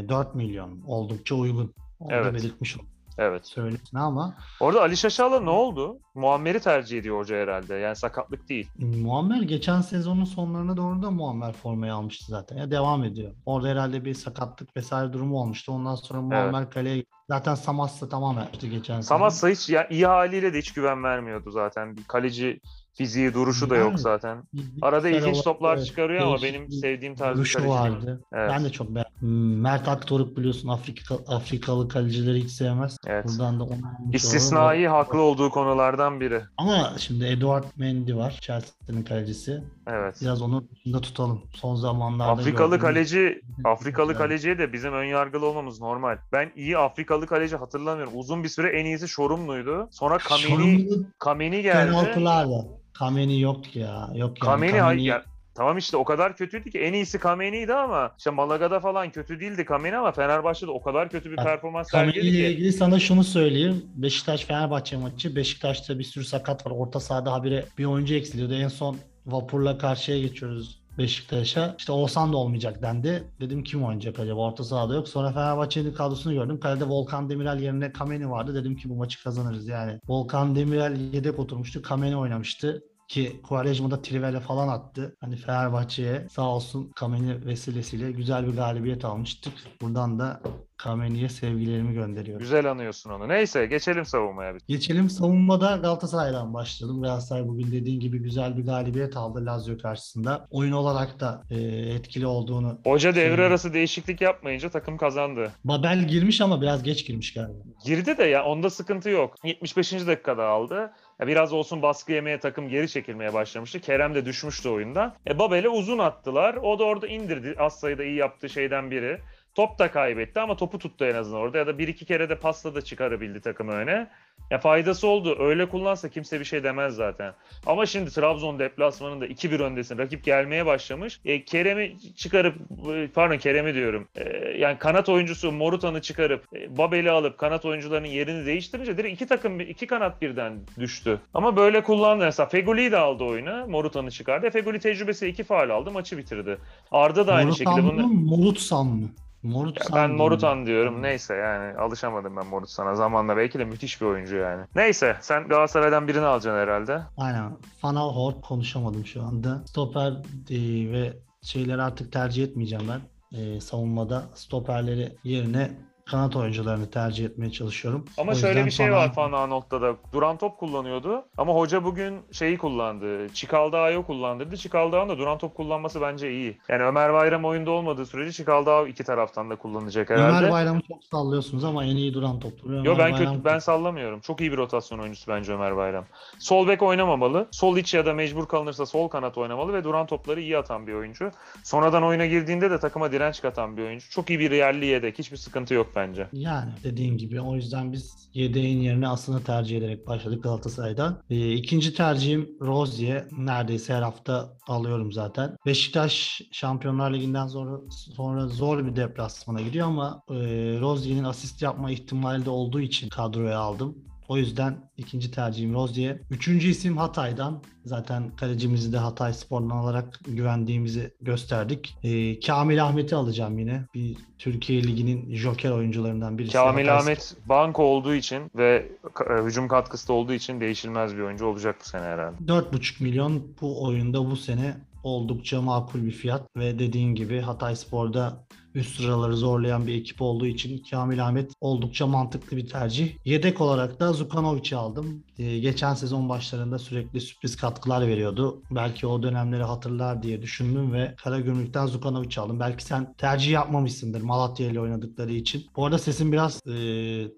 4 0.09 0.35
milyon 0.35 0.81
oldukça 0.87 1.35
uygun. 1.35 1.73
Onu 1.99 2.09
da 2.11 2.15
Evet. 2.15 2.33
belirtmiş 2.33 2.77
oldum. 2.77 2.87
Evet. 3.17 3.45
Söylesin 3.45 3.97
ama 3.97 4.35
Orada 4.59 4.81
Ali 4.81 4.97
Şaşal'a 4.97 5.39
ne 5.39 5.49
oldu? 5.49 5.99
Muammer'i 6.15 6.59
tercih 6.59 6.99
ediyor 6.99 7.19
hoca 7.19 7.35
herhalde. 7.35 7.75
Yani 7.75 7.95
sakatlık 7.95 8.49
değil. 8.49 8.69
Muammer 8.77 9.41
geçen 9.41 9.81
sezonun 9.81 10.25
sonlarına 10.25 10.77
doğru 10.77 11.03
da 11.03 11.11
Muammer 11.11 11.53
formayı 11.53 11.93
almıştı 11.93 12.25
zaten. 12.27 12.57
Ya 12.57 12.71
devam 12.71 13.03
ediyor. 13.03 13.31
Orada 13.45 13.67
herhalde 13.67 14.05
bir 14.05 14.13
sakatlık 14.13 14.77
vesaire 14.77 15.13
durumu 15.13 15.39
olmuştu. 15.39 15.71
Ondan 15.71 15.95
sonra 15.95 16.21
Muammer 16.21 16.69
kaleye 16.69 17.05
zaten 17.29 17.55
Samas'la 17.55 18.09
tamam 18.09 18.37
yaptı 18.37 18.67
geçen 18.67 18.95
sezon. 18.95 19.15
Samassa 19.15 19.49
hiç 19.49 19.69
ya, 19.69 19.87
iyi 19.89 20.05
haliyle 20.05 20.53
de 20.53 20.57
hiç 20.57 20.73
güven 20.73 21.03
vermiyordu 21.03 21.51
zaten. 21.51 21.97
Bir 21.97 22.03
kaleci 22.03 22.61
fiziği, 22.93 23.33
duruşu 23.33 23.69
da 23.69 23.75
yok 23.75 23.99
zaten. 23.99 24.43
Arada 24.81 25.09
ilginç 25.09 25.43
toplar 25.43 25.77
evet, 25.77 25.85
çıkarıyor 25.85 26.21
ama 26.21 26.41
benim 26.43 26.71
sevdiğim 26.71 27.15
tarz 27.15 27.39
bir 27.39 27.57
değil. 27.57 27.69
vardı. 27.69 28.21
Evet. 28.33 28.49
Ben 28.49 28.63
de 28.63 28.69
çok 28.69 28.89
beğendim. 28.89 29.13
Hmm, 29.19 29.61
Mert 29.61 29.87
Aktoruk 29.87 30.37
biliyorsun 30.37 30.69
Afrika, 30.69 31.15
Afrikalı 31.27 31.87
kalecileri 31.87 32.43
hiç 32.43 32.51
sevmez. 32.51 32.97
Evet. 33.07 33.25
Buradan 33.27 33.59
da 33.59 33.63
onu 33.63 33.71
olalım. 33.71 34.13
İstisnai 34.13 34.87
haklı 34.87 35.21
olduğu 35.21 35.49
konulardan 35.49 36.19
biri. 36.19 36.41
Ama 36.57 36.93
şimdi 36.97 37.25
Eduard 37.25 37.63
Mendy 37.77 38.15
var. 38.15 38.39
Chelsea'nin 38.41 39.03
kalecisi. 39.03 39.63
Evet. 39.87 40.17
Biraz 40.21 40.41
onu 40.41 40.63
dışında 40.71 41.01
tutalım. 41.01 41.41
Son 41.53 41.75
zamanlarda 41.75 42.31
Afrikalı 42.31 42.79
kaleci, 42.79 43.41
Afrikalı 43.63 44.15
kaleciye 44.15 44.57
de 44.57 44.73
bizim 44.73 44.93
ön 44.93 45.05
yargılı 45.05 45.45
olmamız 45.45 45.81
normal. 45.81 46.17
Ben 46.31 46.51
iyi 46.55 46.77
Afrikalı 46.77 47.27
kaleci 47.27 47.55
hatırlamıyorum. 47.55 48.13
Uzun 48.15 48.43
bir 48.43 48.49
süre 48.49 48.79
en 48.79 48.85
iyisi 48.85 49.07
Şorumlu'ydu. 49.07 49.87
Sonra 49.91 50.17
Kameni, 50.17 50.47
Sorumlu 50.47 51.05
Kameni 51.19 51.61
geldi. 51.61 51.91
penaltılarla. 51.91 52.82
Kameni 52.93 53.41
yok 53.41 53.75
ya. 53.75 54.09
Yok 54.15 54.21
yani. 54.21 54.39
Kameni, 54.39 54.79
hay- 54.81 55.03
ya, 55.05 55.23
tamam 55.55 55.77
işte 55.77 55.97
o 55.97 56.03
kadar 56.03 56.35
kötüydü 56.37 56.69
ki 56.69 56.79
en 56.79 56.93
iyisi 56.93 57.19
Kameni'ydi 57.19 57.73
ama 57.73 58.11
işte 58.17 58.29
Malaga'da 58.29 58.79
falan 58.79 59.09
kötü 59.11 59.39
değildi 59.39 59.65
Kameni 59.65 59.97
ama 59.97 60.11
Fenerbahçe'de 60.11 60.71
o 60.71 60.81
kadar 60.81 61.09
kötü 61.09 61.31
bir 61.31 61.35
performans 61.35 61.87
Kameni 61.91 62.13
sergiledi 62.13 62.37
ile 62.37 62.47
ki. 62.47 62.53
ilgili 62.53 62.73
sana 62.73 62.99
şunu 62.99 63.23
söyleyeyim. 63.23 63.85
Beşiktaş-Fenerbahçe 63.95 64.97
maçı. 64.97 65.35
Beşiktaş'ta 65.35 65.99
bir 65.99 66.03
sürü 66.03 66.23
sakat 66.25 66.65
var. 66.65 66.71
Orta 66.71 66.99
sahada 66.99 67.31
habire 67.33 67.65
bir 67.77 67.85
oyuncu 67.85 68.15
eksiliyordu. 68.15 68.53
En 68.53 68.67
son 68.67 68.97
Vapur'la 69.25 69.77
karşıya 69.77 70.19
geçiyoruz 70.19 70.82
Beşiktaş'a. 70.97 71.75
İşte 71.77 71.91
Oğuzhan 71.91 72.33
da 72.33 72.37
olmayacak 72.37 72.81
dendi. 72.81 73.23
Dedim 73.39 73.63
kim 73.63 73.83
oynayacak 73.83 74.19
acaba? 74.19 74.41
Orta 74.41 74.63
sahada 74.63 74.95
yok. 74.95 75.07
Sonra 75.07 75.31
Fenerbahçe'nin 75.31 75.93
kadrosunu 75.93 76.33
gördüm. 76.33 76.59
Kalede 76.59 76.85
Volkan 76.85 77.29
Demirel 77.29 77.59
yerine 77.59 77.91
Kameni 77.91 78.29
vardı. 78.29 78.55
Dedim 78.55 78.75
ki 78.75 78.89
bu 78.89 78.95
maçı 78.95 79.23
kazanırız 79.23 79.67
yani. 79.67 79.99
Volkan 80.07 80.55
Demirel 80.55 81.13
yedek 81.13 81.39
oturmuştu. 81.39 81.81
Kameni 81.81 82.17
oynamıştı 82.17 82.83
ki 83.07 83.41
Quaresma'da 83.43 84.01
Trivela 84.01 84.39
falan 84.39 84.67
attı. 84.67 85.15
Hani 85.21 85.35
Fenerbahçe'ye 85.35 86.27
sağ 86.29 86.41
olsun 86.55 86.91
Kameni 86.95 87.45
vesilesiyle 87.45 88.11
güzel 88.11 88.47
bir 88.47 88.55
galibiyet 88.55 89.05
almıştık. 89.05 89.53
Buradan 89.81 90.19
da 90.19 90.41
Kameni'ye 90.77 91.29
sevgilerimi 91.29 91.93
gönderiyorum. 91.93 92.39
Güzel 92.43 92.71
anıyorsun 92.71 93.09
onu. 93.09 93.27
Neyse 93.29 93.65
geçelim 93.65 94.05
savunmaya. 94.05 94.55
bir. 94.55 94.61
Geçelim 94.67 95.09
savunmada 95.09 95.75
Galatasaray'dan 95.77 96.53
başlayalım. 96.53 97.01
Galatasaray 97.01 97.47
bugün 97.47 97.71
dediğin 97.71 97.99
gibi 97.99 98.19
güzel 98.19 98.57
bir 98.57 98.65
galibiyet 98.65 99.17
aldı 99.17 99.45
Lazio 99.45 99.77
karşısında. 99.77 100.47
Oyun 100.51 100.71
olarak 100.71 101.19
da 101.19 101.43
e, 101.49 101.55
etkili 101.95 102.27
olduğunu. 102.27 102.79
Hoca 102.85 103.15
devre 103.15 103.35
Şey- 103.35 103.45
arası 103.45 103.73
değişiklik 103.73 104.21
yapmayınca 104.21 104.69
takım 104.69 104.97
kazandı. 104.97 105.51
Babel 105.63 106.07
girmiş 106.07 106.41
ama 106.41 106.61
biraz 106.61 106.83
geç 106.83 107.07
girmiş 107.07 107.33
galiba. 107.33 107.63
Girdi 107.85 108.17
de 108.17 108.23
ya 108.23 108.45
onda 108.45 108.69
sıkıntı 108.69 109.09
yok. 109.09 109.35
75. 109.43 110.07
dakikada 110.07 110.45
aldı. 110.47 110.91
Biraz 111.21 111.53
olsun 111.53 111.81
baskı 111.81 112.11
yemeye 112.11 112.39
takım 112.39 112.69
geri 112.69 112.89
çekilmeye 112.89 113.33
başlamıştı. 113.33 113.79
Kerem 113.79 114.15
de 114.15 114.25
düşmüştü 114.25 114.69
oyundan. 114.69 115.15
E 115.27 115.39
Babel'e 115.39 115.69
uzun 115.69 115.97
attılar. 115.97 116.55
O 116.55 116.79
da 116.79 116.83
orada 116.83 117.07
indirdi. 117.07 117.55
Az 117.57 117.79
sayıda 117.79 118.03
iyi 118.03 118.15
yaptığı 118.15 118.49
şeyden 118.49 118.91
biri. 118.91 119.19
Top 119.55 119.79
da 119.79 119.91
kaybetti 119.91 120.39
ama 120.39 120.55
topu 120.55 120.79
tuttu 120.79 121.05
en 121.05 121.15
azından 121.15 121.41
orada. 121.41 121.57
Ya 121.57 121.67
da 121.67 121.77
bir 121.77 121.87
iki 121.87 122.05
kere 122.05 122.29
de 122.29 122.35
pasla 122.35 122.75
da 122.75 122.81
çıkarabildi 122.81 123.41
takımı 123.41 123.71
öne. 123.71 124.07
Ya 124.49 124.59
faydası 124.59 125.07
oldu. 125.07 125.35
Öyle 125.39 125.69
kullansa 125.69 126.09
kimse 126.09 126.39
bir 126.39 126.45
şey 126.45 126.63
demez 126.63 126.95
zaten. 126.95 127.33
Ama 127.65 127.85
şimdi 127.85 128.11
Trabzon 128.11 128.59
deplasmanında 128.59 129.27
2-1 129.27 129.63
öndesin. 129.63 129.97
Rakip 129.97 130.23
gelmeye 130.23 130.65
başlamış. 130.65 131.19
E, 131.25 131.45
Kerem'i 131.45 131.95
çıkarıp 132.15 132.55
e, 132.95 133.07
pardon 133.07 133.37
Kerem'i 133.37 133.73
diyorum. 133.73 134.07
E, 134.15 134.49
yani 134.57 134.77
kanat 134.79 135.09
oyuncusu 135.09 135.51
Morutan'ı 135.51 136.01
çıkarıp 136.01 136.45
e, 136.55 136.77
Babel'i 136.77 137.11
alıp 137.11 137.37
kanat 137.37 137.65
oyuncularının 137.65 138.07
yerini 138.07 138.45
değiştirince 138.45 138.97
direkt 138.97 139.13
iki 139.13 139.27
takım 139.27 139.59
iki 139.59 139.87
kanat 139.87 140.21
birden 140.21 140.59
düştü. 140.79 141.19
Ama 141.33 141.55
böyle 141.55 141.83
kullandı. 141.83 142.23
Mesela 142.25 142.49
Fegoli'yi 142.49 142.91
de 142.91 142.97
aldı 142.97 143.23
oyuna. 143.23 143.65
Morutan'ı 143.65 144.11
çıkardı. 144.11 144.47
E, 144.47 144.51
Fegoli 144.51 144.79
tecrübesi 144.79 145.27
iki 145.27 145.43
faal 145.43 145.69
aldı. 145.69 145.91
Maçı 145.91 146.17
bitirdi. 146.17 146.57
Arda 146.91 147.27
da 147.27 147.33
aynı 147.33 147.47
Morutan 147.49 147.75
şekilde 147.75 147.93
bunu 147.93 148.07
Morutsan 148.07 148.87
mı? 148.87 149.09
Ya 149.43 149.49
Morutsan 149.51 150.09
ben. 150.09 150.11
Morutan 150.11 150.65
diyorum. 150.65 151.01
Neyse 151.01 151.35
yani 151.35 151.77
alışamadım 151.77 152.35
ben 152.35 152.45
Morutan'a 152.45 152.95
zamanla. 152.95 153.37
Belki 153.37 153.59
de 153.59 153.65
müthiş 153.65 154.01
bir 154.01 154.05
oyuncu 154.05 154.35
yani. 154.35 154.65
Neyse 154.75 155.17
sen 155.21 155.47
Galatasaray'dan 155.47 156.07
birini 156.07 156.25
alacaksın 156.25 156.59
herhalde. 156.59 157.01
Aynen. 157.17 157.57
Fanal 157.81 158.15
Hort 158.15 158.41
konuşamadım 158.41 159.05
şu 159.05 159.23
anda. 159.23 159.61
Stoper 159.65 160.11
e, 160.49 160.91
ve 160.91 161.13
şeyleri 161.41 161.81
artık 161.81 162.11
tercih 162.11 162.43
etmeyeceğim 162.43 162.85
ben. 162.89 163.01
E, 163.39 163.61
savunmada 163.61 164.23
stoperleri 164.35 165.11
yerine 165.23 165.71
kanat 166.05 166.35
oyuncularını 166.35 166.89
tercih 166.91 167.25
etmeye 167.25 167.51
çalışıyorum. 167.51 168.05
Ama 168.17 168.31
O 168.31 168.35
şöyle 168.35 168.65
bir 168.65 168.71
şey 168.71 168.91
Van 168.91 168.95
var 168.97 169.11
Van 169.15 169.31
Aanholt'ta 169.31 169.81
da. 169.81 169.95
Duran 170.13 170.37
top 170.37 170.57
kullanıyordu 170.57 171.25
ama 171.37 171.53
hoca 171.53 171.83
bugün 171.83 172.19
şeyi 172.31 172.57
kullandı. 172.57 173.29
Çikaldağ'ı 173.33 174.05
kullandırdı. 174.05 174.57
Çikaldağ'ın 174.57 175.09
da 175.09 175.17
duran 175.17 175.37
top 175.37 175.55
kullanması 175.55 176.01
bence 176.01 176.31
iyi. 176.31 176.57
Yani 176.69 176.83
Ömer 176.83 177.13
Bayram 177.13 177.45
oyunda 177.45 177.71
olmadığı 177.71 178.05
sürece 178.05 178.31
Çikaldağ 178.31 178.87
iki 178.87 179.03
taraftan 179.03 179.49
da 179.49 179.55
kullanacak 179.55 180.09
herhalde. 180.09 180.37
Ömer 180.37 180.51
Bayram'ı 180.51 180.81
çok 180.81 181.03
sallıyorsunuz 181.03 181.63
ama 181.63 181.83
en 181.85 181.95
iyi 181.95 182.13
duran 182.13 182.39
topçu. 182.39 182.73
Yo 182.83 182.97
ben 182.97 183.15
kötü 183.15 183.45
ben 183.45 183.59
sallamıyorum. 183.59 184.19
Çok 184.19 184.41
iyi 184.41 184.51
bir 184.51 184.57
rotasyon 184.57 184.99
oyuncusu 184.99 185.31
bence 185.31 185.53
Ömer 185.53 185.77
Bayram. 185.77 186.05
Sol 186.39 186.67
bek 186.67 186.81
oynamamalı. 186.81 187.47
Sol 187.51 187.77
iç 187.77 187.93
ya 187.93 188.05
da 188.05 188.13
mecbur 188.13 188.47
kalınırsa 188.47 188.85
sol 188.85 189.07
kanat 189.07 189.37
oynamalı 189.37 189.73
ve 189.73 189.83
duran 189.83 190.05
topları 190.05 190.41
iyi 190.41 190.57
atan 190.57 190.87
bir 190.87 190.93
oyuncu. 190.93 191.31
Sonradan 191.63 192.03
oyuna 192.03 192.25
girdiğinde 192.25 192.71
de 192.71 192.79
takıma 192.79 193.11
direnç 193.11 193.41
katan 193.41 193.77
bir 193.77 193.83
oyuncu. 193.83 194.09
Çok 194.09 194.29
iyi 194.29 194.39
bir 194.39 194.51
yerli 194.51 194.85
yedek. 194.85 195.19
Hiçbir 195.19 195.37
sıkıntı 195.37 195.73
yok 195.73 195.92
bence. 195.95 196.27
Yani 196.33 196.71
dediğin 196.83 197.17
gibi 197.17 197.41
o 197.41 197.55
yüzden 197.55 197.91
biz 197.91 198.29
yedeğin 198.33 198.79
yerine 198.79 199.07
aslında 199.07 199.39
tercih 199.39 199.77
ederek 199.77 200.07
başladık 200.07 200.43
Galatasaray'dan. 200.43 201.21
Ee, 201.29 201.53
ikinci 201.53 201.93
tercihim 201.93 202.49
Rozier. 202.61 203.27
Neredeyse 203.37 203.93
her 203.93 204.01
hafta 204.01 204.57
alıyorum 204.67 205.11
zaten. 205.11 205.57
Beşiktaş 205.65 206.41
Şampiyonlar 206.51 207.13
Ligi'nden 207.13 207.47
sonra, 207.47 207.79
sonra 207.89 208.47
zor 208.47 208.85
bir 208.85 208.95
deplasmana 208.95 209.61
gidiyor 209.61 209.87
ama 209.87 210.21
e, 210.29 210.35
Rozier'in 210.79 211.23
asist 211.23 211.61
yapma 211.61 211.91
ihtimali 211.91 212.45
de 212.45 212.49
olduğu 212.49 212.81
için 212.81 213.09
kadroya 213.09 213.59
aldım. 213.59 214.12
O 214.27 214.37
yüzden 214.37 214.75
ikinci 214.97 215.31
tercihim 215.31 215.73
Rozier. 215.73 216.17
Üçüncü 216.29 216.67
isim 216.67 216.97
Hatay'dan. 216.97 217.61
Zaten 217.85 218.31
kalecimizi 218.35 218.93
de 218.93 218.97
Hatay 218.97 219.33
Spor'dan 219.33 219.69
alarak 219.69 220.19
güvendiğimizi 220.27 221.11
gösterdik. 221.21 221.97
Ee, 222.03 222.39
Kamil 222.39 222.83
Ahmet'i 222.83 223.15
alacağım 223.15 223.59
yine. 223.59 223.85
Bir 223.93 224.17
Türkiye 224.39 224.83
Ligi'nin 224.83 225.35
joker 225.35 225.71
oyuncularından 225.71 226.37
birisi. 226.37 226.53
Kamil 226.53 226.87
Hatay 226.87 227.01
Ahmet 227.01 227.35
banko 227.45 227.83
olduğu 227.83 228.15
için 228.15 228.51
ve 228.55 228.91
e, 229.29 229.43
hücum 229.43 229.67
katkısı 229.67 230.07
da 230.07 230.13
olduğu 230.13 230.33
için 230.33 230.61
değişilmez 230.61 231.15
bir 231.15 231.21
oyuncu 231.21 231.45
olacak 231.45 231.75
bu 231.79 231.89
sene 231.89 232.03
herhalde. 232.03 232.37
4,5 232.47 233.03
milyon 233.03 233.43
bu 233.61 233.83
oyunda 233.83 234.31
bu 234.31 234.35
sene 234.35 234.77
oldukça 235.03 235.61
makul 235.61 236.03
bir 236.03 236.11
fiyat 236.11 236.47
ve 236.57 236.79
dediğin 236.79 237.15
gibi 237.15 237.39
Hatay 237.39 237.75
Spor'da 237.75 238.45
üst 238.75 238.97
sıraları 238.97 239.37
zorlayan 239.37 239.87
bir 239.87 239.93
ekip 239.93 240.21
olduğu 240.21 240.45
için 240.45 240.83
Kamil 240.89 241.25
Ahmet 241.25 241.51
oldukça 241.61 242.07
mantıklı 242.07 242.57
bir 242.57 242.67
tercih. 242.67 243.13
Yedek 243.25 243.61
olarak 243.61 243.99
da 243.99 244.13
Zukanovic'i 244.13 244.75
aldım. 244.75 245.23
Ee, 245.37 245.59
geçen 245.59 245.93
sezon 245.93 246.29
başlarında 246.29 246.79
sürekli 246.79 247.21
sürpriz 247.21 247.55
katkılar 247.55 248.07
veriyordu. 248.07 248.61
Belki 248.71 249.07
o 249.07 249.23
dönemleri 249.23 249.63
hatırlar 249.63 250.23
diye 250.23 250.41
düşündüm 250.41 250.93
ve 250.93 251.15
Karagümrük'ten 251.17 251.85
Zukanovic'i 251.85 252.41
aldım. 252.41 252.59
Belki 252.59 252.83
sen 252.83 253.13
tercih 253.13 253.51
yapmamışsındır 253.51 254.21
Malatya 254.21 254.67
ile 254.67 254.79
oynadıkları 254.79 255.33
için. 255.33 255.65
Bu 255.75 255.85
arada 255.85 255.99
sesim 255.99 256.31
biraz 256.31 256.67
e, 256.67 256.73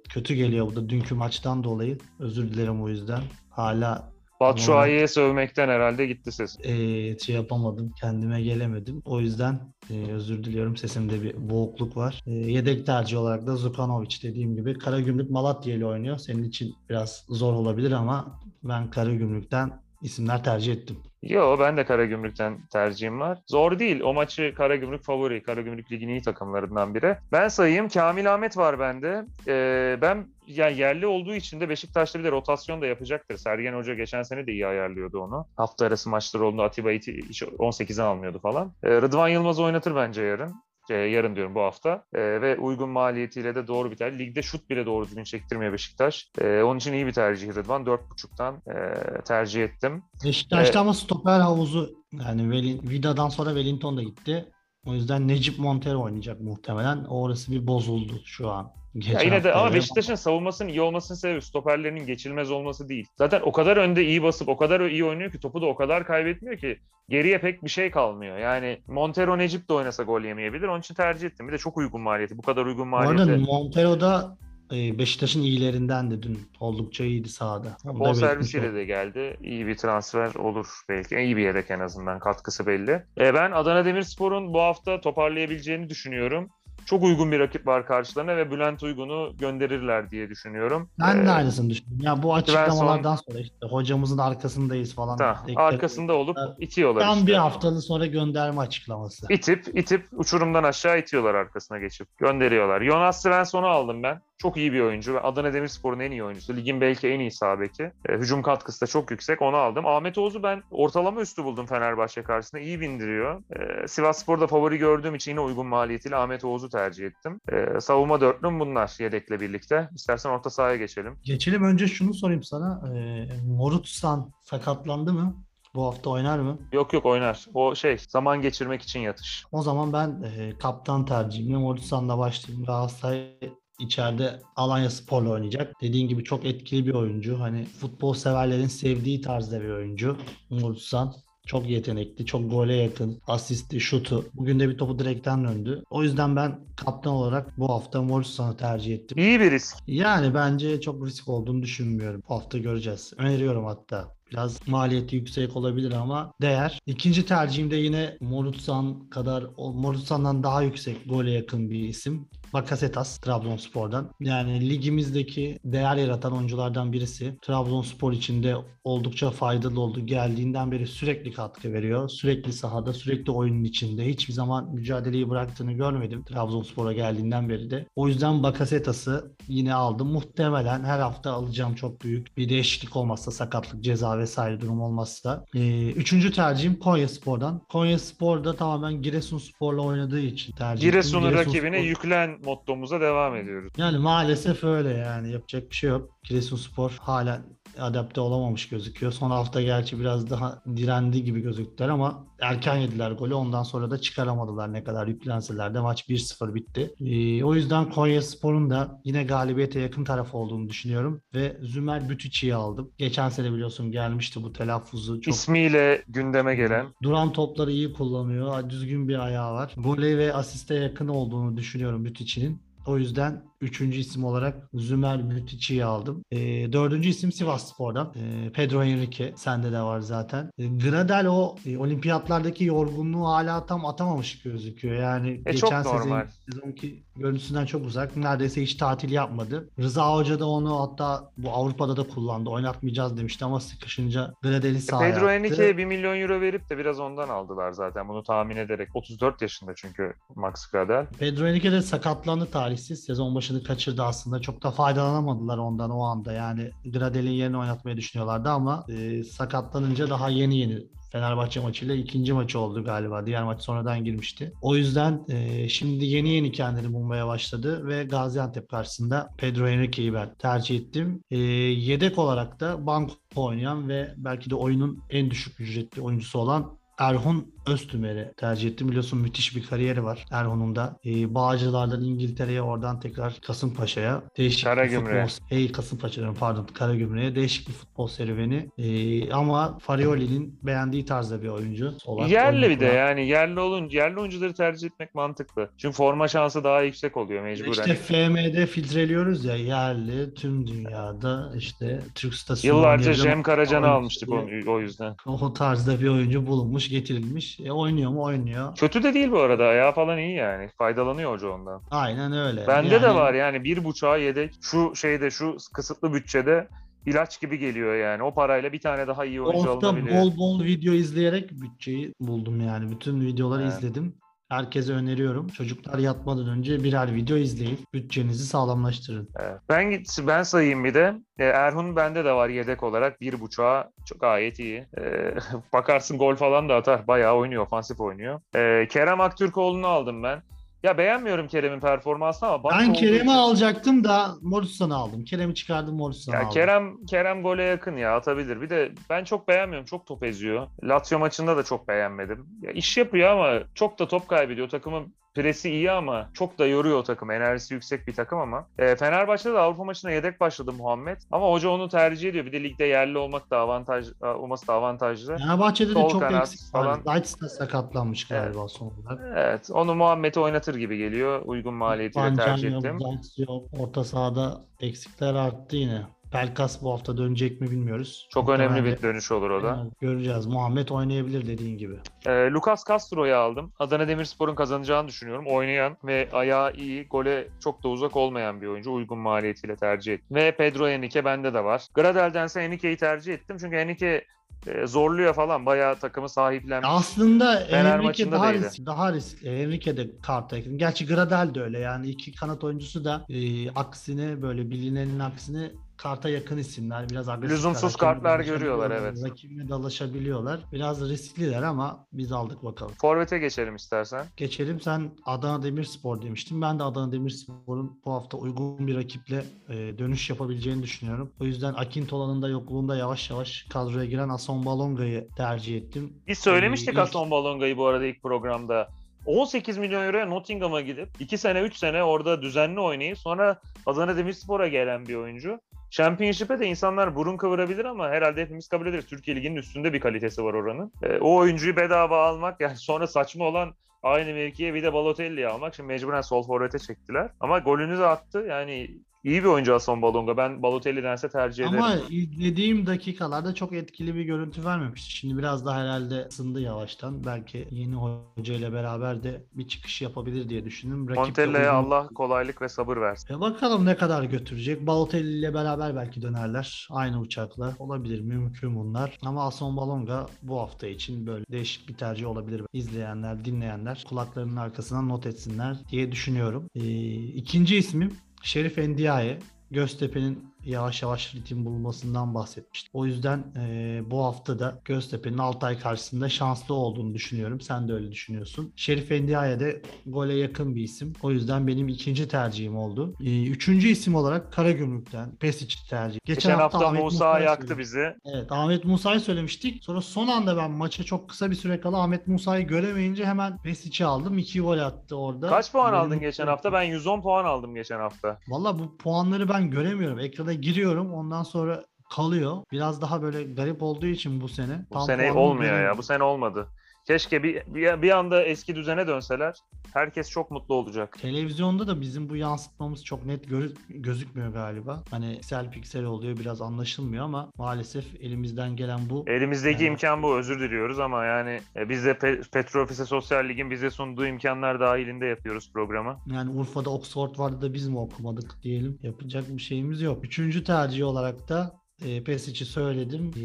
kötü 0.09 0.33
geliyor 0.33 0.67
bu 0.67 0.75
da 0.75 0.89
dünkü 0.89 1.15
maçtan 1.15 1.63
dolayı. 1.63 1.97
Özür 2.19 2.53
dilerim 2.53 2.83
o 2.83 2.89
yüzden. 2.89 3.21
Hala 3.49 4.14
Batshuayi'ye 4.39 5.07
sövmekten 5.07 5.69
herhalde 5.69 6.05
gitti 6.05 6.31
ses. 6.31 6.57
e, 6.63 6.73
şey 7.19 7.35
yapamadım. 7.35 7.93
Kendime 8.01 8.41
gelemedim. 8.41 9.01
O 9.05 9.19
yüzden 9.19 9.73
e, 9.89 10.11
özür 10.11 10.43
diliyorum. 10.43 10.77
Sesimde 10.77 11.21
bir 11.21 11.49
boğukluk 11.49 11.97
var. 11.97 12.21
E, 12.27 12.31
yedek 12.31 12.85
tercih 12.85 13.17
olarak 13.17 13.47
da 13.47 13.55
Zukanovic 13.55 14.17
dediğim 14.23 14.55
gibi 14.55 14.77
Karagümrük 14.77 15.29
Malatya 15.29 15.73
ile 15.75 15.85
oynuyor. 15.85 16.17
Senin 16.17 16.43
için 16.43 16.73
biraz 16.89 17.25
zor 17.29 17.53
olabilir 17.53 17.91
ama 17.91 18.39
ben 18.63 18.89
Karagümrük'ten 18.89 19.84
isimler 20.01 20.43
tercih 20.43 20.73
ettim. 20.73 20.97
Yo 21.21 21.59
ben 21.59 21.77
de 21.77 21.85
Karagümrük'ten 21.85 22.57
tercihim 22.73 23.19
var. 23.19 23.37
Zor 23.47 23.79
değil. 23.79 24.01
O 24.01 24.13
maçı 24.13 24.53
Karagümrük 24.57 25.03
favori. 25.03 25.43
Karagümrük 25.43 25.91
ligin 25.91 26.09
iyi 26.09 26.21
takımlarından 26.21 26.95
biri. 26.95 27.17
Ben 27.31 27.47
sayayım. 27.47 27.89
Kamil 27.89 28.33
Ahmet 28.33 28.57
var 28.57 28.79
bende. 28.79 29.25
Ee, 29.47 29.97
ben 30.01 30.27
yani 30.47 30.77
yerli 30.77 31.07
olduğu 31.07 31.33
için 31.33 31.61
de 31.61 31.69
Beşiktaş'ta 31.69 32.19
bir 32.19 32.23
de 32.23 32.31
rotasyon 32.31 32.81
da 32.81 32.85
yapacaktır. 32.85 33.37
Sergen 33.37 33.73
Hoca 33.73 33.93
geçen 33.93 34.23
sene 34.23 34.47
de 34.47 34.51
iyi 34.51 34.67
ayarlıyordu 34.67 35.19
onu. 35.19 35.47
Hafta 35.57 35.85
arası 35.85 36.09
maçları 36.09 36.45
olduğunda 36.45 36.63
Atiba'yı 36.63 36.99
hiç 36.99 37.41
18'e 37.41 38.03
almıyordu 38.03 38.39
falan. 38.39 38.71
Ee, 38.83 38.89
Rıdvan 39.01 39.27
Yılmaz 39.27 39.59
oynatır 39.59 39.95
bence 39.95 40.21
yarın. 40.21 40.64
E, 40.89 40.93
yarın 40.93 41.35
diyorum 41.35 41.55
bu 41.55 41.61
hafta 41.61 42.03
E, 42.13 42.41
ve 42.41 42.57
uygun 42.57 42.89
maliyetiyle 42.89 43.55
de 43.55 43.67
doğru 43.67 43.91
biter. 43.91 44.19
Ligde 44.19 44.41
şut 44.41 44.69
bile 44.69 44.85
doğru 44.85 45.05
düzgün 45.05 45.23
çektirmiyor 45.23 45.73
Beşiktaş. 45.73 46.31
E, 46.41 46.61
onun 46.61 46.77
için 46.77 46.93
iyi 46.93 47.07
bir 47.07 47.13
tercih 47.13 47.55
Rıdvan. 47.55 47.83
4.5'tan 47.83 48.55
e, 48.67 49.21
tercih 49.21 49.63
ettim. 49.63 50.03
Beşiktaş'ta 50.25 50.79
ama 50.79 50.93
stoper 50.93 51.39
havuzu 51.39 51.89
yani 52.11 52.41
Wellin- 52.41 52.89
Vida'dan 52.89 53.29
sonra 53.29 53.49
Wellington 53.49 53.97
da 53.97 54.03
gitti. 54.03 54.45
O 54.85 54.93
yüzden 54.93 55.27
Necip 55.27 55.59
Montero 55.59 56.01
oynayacak 56.01 56.41
muhtemelen. 56.41 57.03
Orası 57.03 57.51
bir 57.51 57.67
bozuldu 57.67 58.21
şu 58.25 58.49
an. 58.51 58.71
Geçen 58.97 59.13
Ya 59.13 59.21
yine 59.21 59.43
de 59.43 59.53
ama. 59.53 59.73
Beşiktaş'ın 59.73 60.15
savunmasının 60.15 60.69
iyi 60.69 60.81
olmasının 60.81 61.17
sebebi 61.17 61.41
stoperlerinin 61.41 62.05
geçilmez 62.05 62.51
olması 62.51 62.89
değil. 62.89 63.07
Zaten 63.17 63.41
o 63.43 63.51
kadar 63.51 63.77
önde 63.77 64.05
iyi 64.05 64.23
basıp 64.23 64.49
o 64.49 64.57
kadar 64.57 64.81
iyi 64.81 65.05
oynuyor 65.05 65.31
ki 65.31 65.39
topu 65.39 65.61
da 65.61 65.65
o 65.65 65.75
kadar 65.75 66.05
kaybetmiyor 66.05 66.57
ki 66.57 66.79
geriye 67.09 67.37
pek 67.37 67.63
bir 67.63 67.69
şey 67.69 67.91
kalmıyor. 67.91 68.37
Yani 68.37 68.81
Montero 68.87 69.37
Necip 69.37 69.69
de 69.69 69.73
oynasa 69.73 70.03
gol 70.03 70.21
yemeyebilir. 70.21 70.67
Onun 70.67 70.79
için 70.79 70.95
tercih 70.95 71.27
ettim. 71.27 71.47
Bir 71.47 71.53
de 71.53 71.57
çok 71.57 71.77
uygun 71.77 72.01
maliyeti. 72.01 72.37
Bu 72.37 72.41
kadar 72.41 72.65
uygun 72.65 72.91
Bu 72.91 72.97
arada 72.97 73.13
maliyeti. 73.13 73.51
Montero 73.51 73.99
da 73.99 74.37
e, 74.71 74.99
Beşiktaş'ın 74.99 75.41
iyilerindendi 75.41 76.23
dün. 76.23 76.39
Oldukça 76.59 77.03
iyiydi 77.03 77.29
sahada. 77.29 77.77
Bol 77.83 78.13
servisiyle 78.13 78.73
de 78.73 78.85
geldi. 78.85 79.37
İyi 79.43 79.67
bir 79.67 79.77
transfer 79.77 80.35
olur 80.35 80.67
belki. 80.89 81.15
İyi 81.15 81.37
bir 81.37 81.43
yedek 81.43 81.71
en 81.71 81.79
azından. 81.79 82.19
Katkısı 82.19 82.67
belli. 82.67 83.03
E, 83.19 83.33
ben 83.33 83.51
Adana 83.51 83.85
Demirspor'un 83.85 84.53
bu 84.53 84.59
hafta 84.59 85.01
toparlayabileceğini 85.01 85.89
düşünüyorum. 85.89 86.49
Çok 86.85 87.03
uygun 87.03 87.31
bir 87.31 87.39
rakip 87.39 87.67
var 87.67 87.85
karşılarına 87.85 88.37
ve 88.37 88.51
Bülent 88.51 88.83
Uygun'u 88.83 89.37
gönderirler 89.37 90.11
diye 90.11 90.29
düşünüyorum. 90.29 90.89
Ben 90.99 91.17
E, 91.23 91.25
de 91.25 91.31
aynısını 91.31 91.69
düşünüyorum. 91.69 92.05
Ya 92.05 92.23
bu 92.23 92.35
açıklamalardan 92.35 93.15
sonra 93.15 93.39
işte 93.39 93.55
hocamızın 93.69 94.17
arkasındayız 94.17 94.95
falan. 94.95 95.17
Tamam. 95.17 95.37
Tek- 95.47 95.59
Arkasında 95.59 96.13
olup 96.13 96.37
Evet. 96.47 96.55
itiyorlar 96.59 97.01
Tam 97.01 97.15
işte. 97.15 97.27
bir 97.27 97.33
haftalı 97.33 97.81
sonra 97.81 98.05
gönderme 98.05 98.61
açıklaması. 98.61 99.25
İtip 99.29 99.67
itip 99.79 100.05
uçurumdan 100.11 100.63
aşağı 100.63 100.99
itiyorlar 100.99 101.35
arkasına 101.35 101.79
geçip 101.79 102.17
gönderiyorlar. 102.17 102.83
Jonas 102.85 103.21
Svensson'u 103.21 103.67
aldım 103.67 104.03
ben. 104.03 104.21
Çok 104.37 104.57
iyi 104.57 104.73
bir 104.73 104.81
oyuncu 104.81 105.13
ve 105.13 105.19
Adana 105.19 105.53
Demirspor'un 105.53 105.99
en 105.99 106.11
iyi 106.11 106.23
oyuncusu. 106.23 106.55
Ligin 106.55 106.81
belki 106.81 107.07
en 107.07 107.19
iyi 107.19 107.31
sağ 107.31 107.59
beki. 107.59 107.91
E, 108.09 108.13
hücum 108.13 108.41
katkısı 108.41 108.81
da 108.81 108.87
çok 108.87 109.11
yüksek. 109.11 109.41
Onu 109.41 109.55
aldım. 109.55 109.85
Ahmet 109.85 110.17
Oğuz'u 110.17 110.43
ben 110.43 110.63
ortalama 110.71 111.21
üstü 111.21 111.43
buldum 111.43 111.65
Fenerbahçe 111.65 112.23
karşısında. 112.23 112.61
İyi 112.61 112.81
bindiriyor. 112.81 113.41
E, 113.83 113.87
Sivas 113.87 114.21
Spor'da 114.21 114.47
favori 114.47 114.77
gördüğüm 114.77 115.15
için 115.15 115.31
yine 115.31 115.39
uygun 115.39 115.67
maliyetiyle 115.67 116.15
Ahmet 116.15 116.45
Oğuz'u 116.45 116.69
tercih 116.69 117.05
ettim. 117.05 117.39
E, 117.51 117.79
savunma 117.79 118.21
dörtlüm 118.21 118.59
bunlar 118.59 118.95
yedekle 118.99 119.39
birlikte. 119.39 119.89
İstersen 119.95 120.29
orta 120.29 120.49
sahaya 120.49 120.75
geçelim. 120.75 121.17
Geçelim 121.23 121.63
önce 121.63 121.87
şunu 121.87 122.13
sorayım 122.13 122.43
sana. 122.43 122.81
E, 122.97 123.27
Morutsan 123.47 124.31
sakatlandı 124.41 125.13
mı? 125.13 125.45
Bu 125.75 125.85
hafta 125.85 126.09
oynar 126.09 126.39
mı? 126.39 126.59
Yok 126.71 126.93
yok 126.93 127.05
oynar. 127.05 127.45
O 127.53 127.75
şey 127.75 127.97
zaman 128.09 128.41
geçirmek 128.41 128.81
için 128.81 128.99
yatış. 128.99 129.45
O 129.51 129.61
zaman 129.61 129.93
ben 129.93 130.23
e, 130.23 130.57
kaptan 130.57 131.05
tercihimle 131.05 131.57
Morutsan'la 131.57 132.17
başlayayım. 132.17 132.65
Galatasaray 132.65 133.37
içeride 133.79 134.39
Alanya 134.55 134.89
Spor'la 134.89 135.29
oynayacak. 135.29 135.81
Dediğin 135.81 136.07
gibi 136.07 136.23
çok 136.23 136.45
etkili 136.45 136.87
bir 136.87 136.93
oyuncu. 136.93 137.39
Hani 137.39 137.65
futbol 137.65 138.13
severlerin 138.13 138.67
sevdiği 138.67 139.21
tarzda 139.21 139.61
bir 139.61 139.69
oyuncu. 139.69 140.17
Morutsan. 140.49 141.13
Çok 141.47 141.69
yetenekli, 141.69 142.25
çok 142.25 142.51
gole 142.51 142.75
yakın, 142.75 143.21
asisti, 143.27 143.79
şutu. 143.79 144.25
Bugün 144.33 144.59
de 144.59 144.69
bir 144.69 144.77
topu 144.77 144.99
direkten 144.99 145.43
döndü. 145.43 145.83
O 145.89 146.03
yüzden 146.03 146.35
ben 146.35 146.59
kaptan 146.75 147.13
olarak 147.13 147.59
bu 147.59 147.69
hafta 147.69 148.01
Morutsan'ı 148.01 148.57
tercih 148.57 148.95
ettim. 148.95 149.17
İyi 149.17 149.39
bir 149.39 149.51
risk. 149.51 149.75
Yani 149.87 150.33
bence 150.33 150.81
çok 150.81 151.07
risk 151.07 151.29
olduğunu 151.29 151.61
düşünmüyorum. 151.61 152.23
Bu 152.29 152.35
hafta 152.35 152.57
göreceğiz. 152.57 153.13
Öneriyorum 153.17 153.65
hatta. 153.65 154.15
Biraz 154.31 154.67
maliyeti 154.67 155.15
yüksek 155.15 155.55
olabilir 155.55 155.91
ama 155.91 156.33
değer. 156.41 156.79
İkinci 156.85 157.25
tercihim 157.25 157.71
de 157.71 157.75
yine 157.75 158.17
Morutsan 158.21 159.09
kadar, 159.09 159.43
Morutsan'dan 159.57 160.43
daha 160.43 160.61
yüksek 160.61 160.97
gole 161.09 161.31
yakın 161.31 161.69
bir 161.69 161.79
isim. 161.79 162.27
Bakasetas 162.55 163.17
Trabzonspor'dan. 163.17 164.09
Yani 164.19 164.69
ligimizdeki 164.69 165.59
değer 165.65 165.95
yaratan 165.95 166.33
oyunculardan 166.33 166.93
birisi. 166.93 167.37
Trabzonspor 167.41 168.13
içinde 168.13 168.55
oldukça 168.83 169.31
faydalı 169.31 169.79
oldu. 169.79 170.05
Geldiğinden 170.05 170.71
beri 170.71 170.87
sürekli 170.87 171.33
katkı 171.33 171.73
veriyor. 171.73 172.09
Sürekli 172.09 172.53
sahada, 172.53 172.93
sürekli 172.93 173.31
oyunun 173.31 173.63
içinde. 173.63 174.05
Hiçbir 174.05 174.33
zaman 174.33 174.73
mücadeleyi 174.73 175.29
bıraktığını 175.29 175.71
görmedim 175.73 176.23
Trabzonspor'a 176.23 176.93
geldiğinden 176.93 177.49
beri 177.49 177.71
de. 177.71 177.85
O 177.95 178.07
yüzden 178.07 178.43
Bakasetas'ı 178.43 179.31
yine 179.47 179.73
aldım. 179.73 180.07
Muhtemelen 180.11 180.83
her 180.83 180.99
hafta 180.99 181.31
alacağım 181.31 181.75
çok 181.75 182.01
büyük 182.01 182.37
bir 182.37 182.49
değişiklik 182.49 182.95
olmazsa, 182.95 183.31
sakatlık, 183.31 183.83
ceza 183.83 184.19
vesaire 184.19 184.61
durum 184.61 184.81
olmazsa. 184.81 185.45
Ee, 185.55 185.91
üçüncü 185.91 186.31
tercihim 186.31 186.79
Konya 186.79 187.07
Spor'dan. 187.07 187.61
Konya 187.69 187.99
Spor'da 187.99 188.55
tamamen 188.55 189.01
Giresun 189.01 189.37
Spor'la 189.37 189.81
oynadığı 189.81 190.21
için 190.21 190.53
tercih. 190.53 190.81
Giresun'un 190.81 191.29
Giresun 191.29 191.49
rakibine 191.49 191.77
Spor- 191.77 191.85
yüklen 191.85 192.44
mottomuza 192.45 193.01
devam 193.01 193.35
ediyoruz. 193.35 193.71
yani 193.77 193.97
maalesef 193.97 194.63
öyle 194.63 194.89
yani 194.89 195.31
yapacak 195.31 195.69
bir 195.71 195.75
şey 195.75 195.89
yok. 195.89 196.09
Giresunspor 196.23 196.97
halen 197.01 197.41
adapte 197.79 198.21
olamamış 198.21 198.69
gözüküyor. 198.69 199.11
Son 199.11 199.31
hafta 199.31 199.61
gerçi 199.61 199.99
biraz 199.99 200.29
daha 200.29 200.63
direndi 200.75 201.23
gibi 201.23 201.41
gözüktüler 201.41 201.89
ama 201.89 202.25
erken 202.41 202.75
yediler 202.75 203.11
golü. 203.11 203.33
Ondan 203.33 203.63
sonra 203.63 203.91
da 203.91 203.97
çıkaramadılar 203.97 204.73
ne 204.73 204.83
kadar 204.83 205.07
yüklenseler 205.07 205.73
de 205.73 205.79
maç 205.79 206.09
1-0 206.09 206.55
bitti. 206.55 206.93
Ee, 206.99 207.43
o 207.43 207.55
yüzden 207.55 207.89
Konyaspor'un 207.89 208.69
da 208.69 209.01
yine 209.03 209.23
galibiyete 209.23 209.79
yakın 209.79 210.03
taraf 210.03 210.35
olduğunu 210.35 210.69
düşünüyorum 210.69 211.21
ve 211.33 211.57
Zümer 211.61 212.09
Bütüçi'yi 212.09 212.55
aldım. 212.55 212.91
Geçen 212.97 213.29
sene 213.29 213.53
biliyorsun 213.53 213.91
gelmişti 213.91 214.43
bu 214.43 214.53
telaffuzu 214.53 215.21
çok 215.21 215.33
İsmiyle 215.33 216.03
gündeme 216.07 216.55
gelen 216.55 216.85
Duran 217.03 217.33
topları 217.33 217.71
iyi 217.71 217.93
kullanıyor. 217.93 218.69
Düzgün 218.69 219.07
bir 219.07 219.19
ayağı 219.19 219.53
var. 219.53 219.73
Gole 219.77 220.17
ve 220.17 220.33
asiste 220.33 220.75
yakın 220.75 221.07
olduğunu 221.07 221.57
düşünüyorum 221.57 222.05
Bütici'nin. 222.05 222.61
O 222.85 222.97
yüzden 222.97 223.43
üçüncü 223.65 223.99
isim 223.99 224.23
olarak 224.25 224.69
Zümer 224.73 225.29
Bütici'yi 225.29 225.85
aldım. 225.85 226.23
E, 226.31 226.37
dördüncü 226.73 227.09
isim 227.09 227.31
Sivas 227.31 227.73
Spor'dan. 227.73 228.13
E, 228.15 228.51
Pedro 228.51 228.83
Henrique. 228.83 229.33
Sende 229.35 229.71
de 229.71 229.79
var 229.81 229.99
zaten. 229.99 230.49
E, 230.57 230.67
Gradel 230.67 231.27
o 231.27 231.55
e, 231.65 231.77
olimpiyatlardaki 231.77 232.63
yorgunluğu 232.65 233.27
hala 233.27 233.65
tam 233.65 233.85
atamamış 233.85 234.41
gözüküyor. 234.41 234.95
Yani 234.95 235.41
E, 235.45 235.51
geçen 235.51 235.83
sezon, 235.83 236.23
sezonki 236.51 237.03
görüntüsünden 237.15 237.65
çok 237.65 237.85
uzak. 237.85 238.15
Neredeyse 238.17 238.61
hiç 238.61 238.75
tatil 238.75 239.11
yapmadı. 239.11 239.69
Rıza 239.79 240.15
Hoca 240.15 240.39
da 240.39 240.45
onu 240.49 240.79
hatta 240.79 241.31
bu 241.37 241.49
Avrupa'da 241.51 241.97
da 241.97 242.03
kullandı. 242.07 242.49
Oynatmayacağız 242.49 243.17
demişti 243.17 243.45
ama 243.45 243.59
sıkışınca 243.59 244.33
Gradel'i 244.43 244.77
E, 244.77 244.79
sahaya 244.79 245.13
Pedro. 245.15 245.29
Henrique'ye 245.29 245.77
1 245.77 245.85
milyon 245.85 246.19
euro 246.21 246.41
verip 246.41 246.69
de 246.69 246.77
biraz 246.77 246.99
ondan 246.99 247.29
aldılar 247.29 247.71
zaten 247.71 248.09
bunu 248.09 248.23
tahmin 248.23 248.55
ederek. 248.55 248.89
34 248.95 249.41
yaşında 249.41 249.71
çünkü 249.75 250.13
Max 250.35 250.67
Gradel. 250.71 251.05
Pedro 251.19 251.45
Henrique 251.47 251.71
de 251.71 251.81
sakatlandı 251.81 252.45
talihsiz. 252.51 253.03
Sezon 253.03 253.35
başında 253.35 253.54
maçını 253.55 253.63
kaçırdı 253.63 254.03
aslında. 254.03 254.39
Çok 254.39 254.63
da 254.63 254.71
faydalanamadılar 254.71 255.57
ondan 255.57 255.89
o 255.89 256.03
anda. 256.03 256.33
Yani 256.33 256.71
Gradel'in 256.85 257.31
yerine 257.31 257.57
oynatmayı 257.57 257.97
düşünüyorlardı 257.97 258.49
ama 258.49 258.85
e, 258.89 259.23
sakatlanınca 259.23 260.09
daha 260.09 260.29
yeni 260.29 260.57
yeni 260.57 260.87
Fenerbahçe 261.11 261.59
maçıyla 261.59 261.95
ikinci 261.95 262.33
maçı 262.33 262.59
oldu 262.59 262.83
galiba. 262.83 263.25
Diğer 263.25 263.43
maç 263.43 263.61
sonradan 263.61 264.03
girmişti. 264.03 264.53
O 264.61 264.75
yüzden 264.75 265.25
e, 265.29 265.69
şimdi 265.69 266.05
yeni 266.05 266.29
yeni 266.29 266.51
kendini 266.51 266.93
bulmaya 266.93 267.27
başladı 267.27 267.87
ve 267.87 268.03
Gaziantep 268.03 268.69
karşısında 268.69 269.29
Pedro 269.37 269.67
Henrique'yi 269.67 270.13
ben 270.13 270.35
tercih 270.35 270.75
ettim. 270.75 271.21
E, 271.31 271.37
yedek 271.37 272.19
olarak 272.19 272.59
da 272.59 272.85
banko 272.85 273.13
oynayan 273.35 273.89
ve 273.89 274.13
belki 274.17 274.49
de 274.49 274.55
oyunun 274.55 274.99
en 275.09 275.31
düşük 275.31 275.59
ücretli 275.59 276.01
oyuncusu 276.01 276.39
olan 276.39 276.77
Erhun 276.97 277.54
Öztümer'i 277.67 278.33
tercih 278.37 278.69
ettim. 278.69 278.89
Biliyorsun 278.89 279.19
müthiş 279.19 279.55
bir 279.55 279.63
kariyeri 279.63 280.03
var 280.03 280.25
Erhun'un 280.31 280.75
da. 280.75 280.99
Ee, 281.05 281.35
Bağcılar'dan 281.35 282.03
İngiltere'ye 282.03 282.61
oradan 282.61 282.99
tekrar 282.99 283.39
Kasımpaşa'ya. 283.47 284.21
Değişik 284.37 284.63
Karagümrük'e. 284.65 285.25
futbol... 285.25 285.47
Hey 285.49 285.71
Kasımpaşa 285.71 286.15
diyorum 286.15 286.37
pardon 286.39 286.65
Karagümrük'e. 286.65 287.35
Değişik 287.35 287.67
bir 287.67 287.73
futbol 287.73 288.07
serüveni. 288.07 288.69
Ee, 288.77 289.31
ama 289.31 289.77
Farioli'nin 289.79 290.59
beğendiği 290.63 291.05
tarzda 291.05 291.43
bir 291.43 291.47
oyuncu. 291.47 291.93
Solak 291.99 292.29
Yerli 292.29 292.69
bir 292.69 292.79
de 292.79 292.85
yani 292.85 293.27
yerli 293.27 293.59
olunca 293.59 294.03
yerli 294.03 294.19
oyuncuları 294.19 294.53
tercih 294.53 294.87
etmek 294.87 295.15
mantıklı. 295.15 295.69
Çünkü 295.77 295.95
forma 295.95 296.27
şansı 296.27 296.63
daha 296.63 296.81
yüksek 296.81 297.17
oluyor 297.17 297.43
mecburen. 297.43 297.71
İşte 297.71 297.95
FM'de 297.95 298.67
filtreliyoruz 298.67 299.45
ya 299.45 299.55
yerli 299.55 300.33
tüm 300.33 300.67
dünyada 300.67 301.51
işte 301.57 301.99
Türk 302.15 302.33
statüsünü 302.33 302.71
Yıllarca 302.71 303.13
Cem 303.13 303.43
Karacan'ı 303.43 303.87
almıştık 303.87 304.29
diye 304.29 304.63
o, 304.67 304.71
o 304.71 304.79
yüzden. 304.79 305.15
O 305.25 305.53
tarzda 305.53 306.01
bir 306.01 306.07
oyuncu 306.07 306.47
bulunmuş, 306.47 306.89
getirilmiş. 306.89 307.54
E, 307.63 307.71
oynuyor 307.71 308.11
mu? 308.11 308.23
Oynuyor. 308.23 308.75
Kötü 308.75 309.03
de 309.03 309.13
değil 309.13 309.31
bu 309.31 309.39
arada. 309.39 309.63
Ayağı 309.65 309.91
falan 309.91 310.17
iyi 310.17 310.35
yani. 310.35 310.69
Faydalanıyor 310.77 311.31
hoca 311.31 311.47
ondan. 311.49 311.81
Aynen 311.91 312.31
öyle. 312.33 312.67
Bende 312.67 313.01
de 313.01 313.05
Yani- 313.05 313.15
var 313.15 313.33
yani 313.33 313.63
bir 313.63 313.83
buçuğa 313.83 314.17
yedek. 314.17 314.53
Şu 314.61 314.95
şeyde 314.95 315.31
şu 315.31 315.57
kısıtlı 315.73 316.13
bütçede 316.13 316.67
ilaç 317.05 317.41
gibi 317.41 317.59
geliyor 317.59 317.95
yani. 317.95 318.23
O 318.23 318.33
parayla 318.33 318.71
bir 318.73 318.79
tane 318.79 319.07
daha 319.07 319.25
iyi 319.25 319.41
oyuncu 319.41 319.69
Hafta 319.69 319.87
alınabiliyor. 319.87 320.21
bol 320.21 320.37
bol 320.37 320.63
video 320.63 320.93
izleyerek 320.93 321.51
bütçeyi 321.51 322.13
buldum 322.19 322.61
yani. 322.61 322.91
Bütün 322.91 323.21
videoları 323.21 323.63
Evet. 323.63 323.73
izledim. 323.73 324.13
Herkese 324.55 324.93
öneriyorum. 324.93 325.47
Çocuklar 325.47 325.99
yatmadan 325.99 326.47
önce 326.47 326.83
birer 326.83 327.15
video 327.15 327.37
izleyip 327.37 327.79
bütçenizi 327.93 328.45
sağlamlaştırın. 328.45 329.29
Evet. 329.39 329.59
Ben 329.69 329.91
git 329.91 330.17
ben 330.27 330.43
sayayım 330.43 330.83
bir 330.83 330.93
de. 330.93 331.15
E, 331.39 331.45
Erhun 331.45 331.95
bende 331.95 332.25
de 332.25 332.31
var 332.31 332.49
yedek 332.49 332.83
olarak 332.83 333.21
bir 333.21 333.39
buçuğa 333.39 333.89
çok 334.05 334.21
gayet 334.21 334.59
iyi. 334.59 334.87
E, 334.97 335.33
bakarsın 335.73 336.17
gol 336.17 336.35
falan 336.35 336.69
da 336.69 336.75
atar. 336.75 337.07
Bayağı 337.07 337.35
oynuyor, 337.35 337.63
ofansif 337.63 337.99
oynuyor. 337.99 338.41
E, 338.55 338.87
Kerem 338.87 339.21
Aktürkoğlu'nu 339.21 339.87
aldım 339.87 340.23
ben. 340.23 340.41
Ya 340.85 340.97
beğenmiyorum 340.97 341.47
Kerem'in 341.47 341.79
performansını 341.79 342.49
ama 342.49 342.69
Ben 342.69 342.93
Kerem'i 342.93 343.31
alacaktım 343.31 344.03
da 344.03 344.35
Morusan'ı 344.41 344.95
aldım. 344.95 345.23
Kerem'i 345.23 345.55
çıkardım 345.55 345.95
Morusan'ı 345.95 346.35
Ya 346.35 346.41
aldım. 346.41 346.51
Kerem 346.51 347.05
Kerem 347.05 347.43
gole 347.43 347.63
yakın 347.63 347.97
ya 347.97 348.15
atabilir. 348.15 348.61
Bir 348.61 348.69
de 348.69 348.91
ben 349.09 349.23
çok 349.23 349.47
beğenmiyorum. 349.47 349.85
Çok 349.85 350.05
top 350.05 350.23
eziyor. 350.23 350.67
Lazio 350.83 351.19
maçında 351.19 351.57
da 351.57 351.63
çok 351.63 351.87
beğenmedim. 351.87 352.47
Ya 352.61 352.71
iş 352.71 352.97
yapıyor 352.97 353.29
ama 353.29 353.59
çok 353.75 353.99
da 353.99 354.07
top 354.07 354.27
kaybediyor. 354.27 354.69
Takımın 354.69 355.13
presi 355.35 355.69
iyi 355.69 355.91
ama 355.91 356.29
çok 356.33 356.59
da 356.59 356.65
yoruyor 356.65 356.97
o 356.97 357.03
takım. 357.03 357.31
Enerjisi 357.31 357.73
yüksek 357.73 358.07
bir 358.07 358.13
takım 358.13 358.39
ama. 358.39 358.67
E, 358.77 358.95
Fenerbahçe'de 358.95 359.53
de 359.53 359.59
Avrupa 359.59 359.83
maçına 359.83 360.11
yedek 360.11 360.39
başladı 360.41 360.73
Muhammed. 360.73 361.17
Ama 361.31 361.51
hoca 361.51 361.69
onu 361.69 361.89
tercih 361.89 362.29
ediyor. 362.29 362.45
Bir 362.45 362.51
de 362.51 362.63
ligde 362.63 362.85
yerli 362.85 363.17
olmak 363.17 363.51
da 363.51 363.57
avantaj 363.57 364.07
olması 364.21 364.67
da 364.67 364.73
avantajlı. 364.73 365.37
Fenerbahçe'de 365.37 365.89
de 365.89 365.93
Sol 365.93 366.09
çok 366.09 366.21
kanat 366.21 366.41
eksik 366.41 366.71
falan. 366.71 367.01
Zayt 367.05 367.41
da 367.41 367.49
sakatlanmış 367.49 368.27
galiba 368.27 368.67
son 368.67 368.85
olarak. 368.85 369.25
Evet. 369.37 369.69
Onu 369.71 369.95
Muhammed'i 369.95 370.39
oynatır 370.39 370.75
gibi 370.75 370.97
geliyor. 370.97 371.41
Uygun 371.45 371.73
maliyetiyle 371.73 372.35
tercih 372.35 372.71
yok, 372.71 372.85
ettim. 372.85 372.99
Zayt 372.99 373.49
yok. 373.49 373.67
Orta 373.79 374.03
sahada 374.03 374.61
eksikler 374.79 375.33
arttı 375.33 375.75
yine. 375.75 376.01
Pelkas 376.35 376.81
bu 376.81 376.93
hafta 376.93 377.17
dönecek 377.17 377.61
mi 377.61 377.71
bilmiyoruz. 377.71 378.27
Çok 378.31 378.49
önemli 378.49 378.67
Muhtemelen 378.69 378.97
bir 378.97 379.03
dönüş 379.03 379.31
olur 379.31 379.49
o 379.49 379.63
da. 379.63 379.87
Göreceğiz. 380.01 380.45
Muhammed 380.45 380.89
oynayabilir 380.89 381.47
dediğin 381.47 381.77
gibi. 381.77 381.95
Ee, 382.25 382.31
Lucas 382.31 382.83
Castro'yu 382.87 383.35
aldım. 383.35 383.71
Adana 383.79 384.07
Demirspor'un 384.07 384.55
kazanacağını 384.55 385.07
düşünüyorum. 385.07 385.45
Oynayan 385.47 385.97
ve 386.03 386.29
ayağı 386.33 386.73
iyi, 386.73 387.07
gole 387.07 387.47
çok 387.63 387.83
da 387.83 387.89
uzak 387.89 388.15
olmayan 388.15 388.61
bir 388.61 388.67
oyuncu. 388.67 388.93
Uygun 388.93 389.17
maliyetiyle 389.17 389.75
tercih 389.75 390.13
ettim. 390.13 390.35
Ve 390.35 390.55
Pedro 390.55 390.87
Henrique 390.87 391.25
bende 391.25 391.53
de 391.53 391.63
var. 391.63 391.87
Gradel'dense 391.93 392.61
Henrique'yi 392.61 392.97
tercih 392.97 393.33
ettim. 393.33 393.57
Çünkü 393.59 393.77
Henrique 393.77 394.25
e, 394.67 394.87
zorluyor 394.87 395.33
falan. 395.33 395.65
Bayağı 395.65 395.95
takımı 395.95 396.29
sahiplenmiş. 396.29 396.89
Aslında 396.91 397.65
Fener 397.69 397.99
Enrique 397.99 398.31
daha, 398.31 398.53
riskli, 398.53 398.85
daha 398.85 399.13
riskli. 399.13 399.49
Enrique 399.49 399.97
de 399.97 400.09
karta 400.21 400.57
yakın. 400.57 400.77
Gerçi 400.77 401.07
Gradel 401.07 401.55
de 401.55 401.61
öyle 401.61 401.79
yani 401.79 402.07
iki 402.07 402.35
kanat 402.35 402.63
oyuncusu 402.63 403.05
da 403.05 403.25
e, 403.29 403.69
aksine 403.69 404.41
böyle 404.41 404.69
bilinenin 404.69 405.19
aksine 405.19 405.71
karta 405.97 406.29
yakın 406.29 406.57
isimler. 406.57 407.09
Biraz 407.09 407.29
agresif. 407.29 407.57
Lüzumsuz 407.57 407.95
kartlar 407.95 408.39
görüyorlar, 408.39 408.91
evet. 408.91 409.23
Rakibine 409.23 409.69
dalaşabiliyorlar. 409.69 410.59
Biraz 410.71 411.09
riskliler 411.09 411.63
ama 411.63 412.07
biz 412.13 412.31
aldık 412.31 412.63
bakalım. 412.63 412.93
Forvet'e 413.01 413.37
geçelim 413.39 413.75
istersen. 413.75 414.25
Geçelim 414.37 414.81
sen 414.81 415.11
Adana 415.25 415.63
Demirspor 415.63 416.21
demiştin. 416.21 416.61
Ben 416.61 416.79
de 416.79 416.83
Adana 416.83 417.11
Demirspor'un 417.11 417.99
bu 418.05 418.13
hafta 418.13 418.37
uygun 418.37 418.87
bir 418.87 418.95
rakiple 418.95 419.43
e, 419.69 419.97
dönüş 419.97 420.29
yapabileceğini 420.29 420.83
düşünüyorum. 420.83 421.31
O 421.41 421.45
yüzden 421.45 421.73
Akintola'nın 421.73 422.41
da 422.41 422.49
yokluğunda 422.49 422.95
yavaş 422.95 423.29
yavaş 423.29 423.65
kadroya 423.69 424.05
giren 424.05 424.29
Ason 424.29 424.65
Balonga'yı 424.65 425.27
tercih 425.37 425.77
ettim. 425.77 426.13
Biz 426.27 426.39
söylemiştik 426.39 426.89
Ee, 426.89 426.91
ilk- 426.91 426.99
Aston 426.99 427.31
Balonga'yı 427.31 427.77
bu 427.77 427.85
arada 427.87 428.05
ilk 428.05 428.23
programda. 428.23 428.87
18 429.25 429.77
milyon 429.77 430.03
euroya 430.03 430.25
Nottingham'a 430.25 430.81
gidip 430.81 431.09
2 431.19 431.37
sene 431.37 431.61
3 431.61 431.77
sene 431.77 432.03
orada 432.03 432.41
düzenli 432.41 432.79
oynayıp 432.79 433.17
sonra 433.17 433.61
Adana 433.85 434.17
Demirspor'a 434.17 434.67
gelen 434.67 435.07
bir 435.07 435.15
oyuncu. 435.15 435.59
Championship'e 435.89 436.59
de 436.59 436.67
insanlar 436.67 437.15
burun 437.15 437.37
kıvırabilir 437.37 437.85
ama 437.85 438.09
herhalde 438.09 438.41
hepimiz 438.41 438.67
kabul 438.67 438.87
ederiz. 438.87 439.05
Türkiye 439.05 439.37
Ligi'nin 439.37 439.55
üstünde 439.55 439.93
bir 439.93 439.99
kalitesi 439.99 440.43
var 440.43 440.53
oranın. 440.53 440.91
Ee, 441.03 441.17
o 441.17 441.35
oyuncuyu 441.35 441.75
bedava 441.75 442.27
almak 442.27 442.61
yani 442.61 442.77
sonra 442.77 443.07
saçma 443.07 443.45
olan 443.45 443.73
aynı 444.03 444.33
mevkiye 444.33 444.73
bir 444.73 444.83
de 444.83 444.93
Balotelli'yi 444.93 445.47
almak. 445.47 445.75
Şimdi 445.75 445.87
mecburen 445.87 446.21
sol 446.21 446.47
forvete 446.47 446.79
çektiler. 446.79 447.29
Ama 447.39 447.59
golünü 447.59 447.97
de 447.97 448.05
attı. 448.05 448.45
Yani 448.49 448.89
iyi 449.25 449.43
bir 449.43 449.47
oyuncu 449.47 449.75
Aston 449.75 450.01
Balonga. 450.01 450.37
Ben 450.37 450.63
Balotelli'dense 450.63 451.29
tercih 451.29 451.63
ederim. 451.63 451.83
Ama 451.83 451.95
izlediğim 452.09 452.85
dakikalarda 452.85 453.55
çok 453.55 453.73
etkili 453.73 454.15
bir 454.15 454.23
görüntü 454.23 454.65
vermemişti. 454.65 455.11
Şimdi 455.11 455.37
biraz 455.37 455.65
daha 455.65 455.81
herhalde 455.81 456.27
ısındı 456.29 456.61
yavaştan. 456.61 457.25
Belki 457.25 457.67
yeni 457.71 457.95
hoca 457.95 458.53
ile 458.53 458.73
beraber 458.73 459.23
de 459.23 459.43
bir 459.53 459.67
çıkış 459.67 460.01
yapabilir 460.01 460.49
diye 460.49 460.65
düşündüm. 460.65 461.15
Montella'ya 461.15 461.73
Allah 461.73 462.07
kolaylık 462.07 462.61
ve 462.61 462.69
sabır 462.69 462.97
versin. 462.97 463.33
E 463.33 463.39
bakalım 463.39 463.85
ne 463.85 463.97
kadar 463.97 464.23
götürecek. 464.23 464.87
Balotelli 464.87 465.39
ile 465.39 465.53
beraber 465.53 465.95
belki 465.95 466.21
dönerler. 466.21 466.87
Aynı 466.91 467.19
uçakla. 467.19 467.75
Olabilir. 467.79 468.21
Mümkün 468.21 468.75
bunlar. 468.75 469.17
Ama 469.25 469.47
Ason 469.47 469.77
Balonga 469.77 470.25
bu 470.41 470.59
hafta 470.59 470.87
için 470.87 471.27
böyle 471.27 471.45
değişik 471.51 471.89
bir 471.89 471.93
tercih 471.93 472.27
olabilir. 472.27 472.61
İzleyenler, 472.73 473.45
dinleyenler 473.45 474.05
kulaklarının 474.09 474.55
arkasına 474.55 475.01
not 475.01 475.25
etsinler 475.25 475.77
diye 475.91 476.11
düşünüyorum. 476.11 476.69
E, 476.75 477.13
ikinci 477.13 477.77
ismim 477.77 478.11
Şerif 478.45 478.77
Endiaye. 478.77 479.39
Göztepe'nin 479.71 480.54
yavaş 480.65 481.03
yavaş 481.03 481.35
ritim 481.35 481.65
bulmasından 481.65 482.35
bahsetmiştim. 482.35 482.91
O 482.93 483.05
yüzden 483.05 483.43
e, 483.59 484.01
bu 484.11 484.23
hafta 484.23 484.59
da 484.59 484.81
Göztepe'nin 484.85 485.37
Altay 485.37 485.79
karşısında 485.79 486.29
şanslı 486.29 486.75
olduğunu 486.75 487.13
düşünüyorum. 487.13 487.61
Sen 487.61 487.87
de 487.87 487.93
öyle 487.93 488.11
düşünüyorsun. 488.11 488.73
Şerif 488.75 489.11
Endiaye 489.11 489.59
de 489.59 489.81
gole 490.05 490.33
yakın 490.33 490.75
bir 490.75 490.83
isim. 490.83 491.13
O 491.23 491.31
yüzden 491.31 491.67
benim 491.67 491.87
ikinci 491.87 492.27
tercihim 492.27 492.77
oldu. 492.77 493.13
E, 493.19 493.47
üçüncü 493.47 493.87
isim 493.87 494.15
olarak 494.15 494.53
Karagümrük'ten 494.53 495.35
Pesic 495.35 495.75
tercih. 495.89 496.19
Geçen, 496.25 496.55
hafta, 496.55 496.87
Ahmet 496.87 497.03
Musa 497.03 497.25
Musa'yı 497.25 497.45
yaktı 497.45 497.61
söyledim. 497.61 497.79
bizi. 497.79 498.15
Evet 498.25 498.51
Ahmet 498.51 498.85
Musa'yı 498.85 499.19
söylemiştik. 499.19 499.83
Sonra 499.83 500.01
son 500.01 500.27
anda 500.27 500.57
ben 500.57 500.71
maça 500.71 501.03
çok 501.03 501.29
kısa 501.29 501.51
bir 501.51 501.55
süre 501.55 501.79
kala 501.79 502.01
Ahmet 502.01 502.27
Musa'yı 502.27 502.67
göremeyince 502.67 503.25
hemen 503.25 503.57
Pesic'i 503.61 504.05
aldım. 504.05 504.37
2 504.37 504.61
gol 504.61 504.77
attı 504.77 505.15
orada. 505.17 505.49
Kaç 505.49 505.71
puan 505.71 505.91
Beni 505.91 505.99
aldın 505.99 506.19
geçen 506.19 506.47
hafta? 506.47 506.73
Ben 506.73 506.83
110 506.83 507.21
puan 507.21 507.45
aldım 507.45 507.75
geçen 507.75 507.99
hafta. 507.99 508.39
Valla 508.47 508.79
bu 508.79 508.97
puanları 508.97 509.49
ben 509.49 509.69
göremiyorum. 509.69 510.19
Ekrana 510.19 510.53
giriyorum 510.55 511.13
ondan 511.13 511.43
sonra 511.43 511.83
kalıyor. 512.09 512.57
Biraz 512.71 513.01
daha 513.01 513.21
böyle 513.21 513.43
garip 513.43 513.83
olduğu 513.83 514.05
için 514.05 514.41
bu 514.41 514.49
sene. 514.49 514.85
Bu 514.93 515.05
sene 515.05 515.31
olmuyor 515.31 515.79
ya. 515.79 515.97
Bu 515.97 516.03
sene 516.03 516.23
olmadı. 516.23 516.67
Keşke 517.05 517.43
bir, 517.43 517.61
bir, 517.67 518.01
bir 518.01 518.17
anda 518.17 518.43
eski 518.43 518.75
düzene 518.75 519.07
dönseler. 519.07 519.55
Herkes 519.93 520.29
çok 520.29 520.51
mutlu 520.51 520.75
olacak. 520.75 521.17
Televizyonda 521.21 521.87
da 521.87 522.01
bizim 522.01 522.29
bu 522.29 522.35
yansıtmamız 522.35 523.05
çok 523.05 523.25
net 523.25 523.45
gö- 523.45 523.75
gözükmüyor 523.89 524.53
galiba. 524.53 525.03
Hani 525.11 525.33
piksel 525.35 525.71
piksel 525.71 526.03
oluyor 526.03 526.37
biraz 526.37 526.61
anlaşılmıyor 526.61 527.23
ama 527.25 527.49
maalesef 527.57 528.05
elimizden 528.21 528.75
gelen 528.75 528.99
bu. 529.09 529.23
Elimizdeki 529.27 529.77
Evet. 529.83 529.91
imkan 529.91 530.23
bu. 530.23 530.35
Özür 530.37 530.59
diliyoruz 530.59 530.99
ama 530.99 531.25
yani 531.25 531.59
e, 531.75 531.89
biz 531.89 532.05
de 532.05 532.11
Pe- 532.11 532.49
Petrofise 532.51 533.05
Sosyal 533.05 533.49
Lig'in 533.49 533.71
bize 533.71 533.89
sunduğu 533.89 534.25
imkanlar 534.27 534.79
dahilinde 534.79 535.25
yapıyoruz 535.25 535.71
programı. 535.73 536.17
Yani 536.27 536.49
Urfa'da 536.49 536.89
Oxford 536.89 537.37
vardı 537.39 537.61
da 537.61 537.73
biz 537.73 537.87
mi 537.87 537.99
okumadık 537.99 538.55
diyelim. 538.63 538.99
Yapacak 539.03 539.43
bir 539.49 539.61
şeyimiz 539.61 540.01
yok. 540.01 540.23
Üçüncü 540.25 540.63
tercih 540.63 541.05
olarak 541.05 541.49
da 541.49 541.73
e, 542.03 542.23
Pesic'i 542.23 542.65
söyledim. 542.65 543.31
E, 543.37 543.39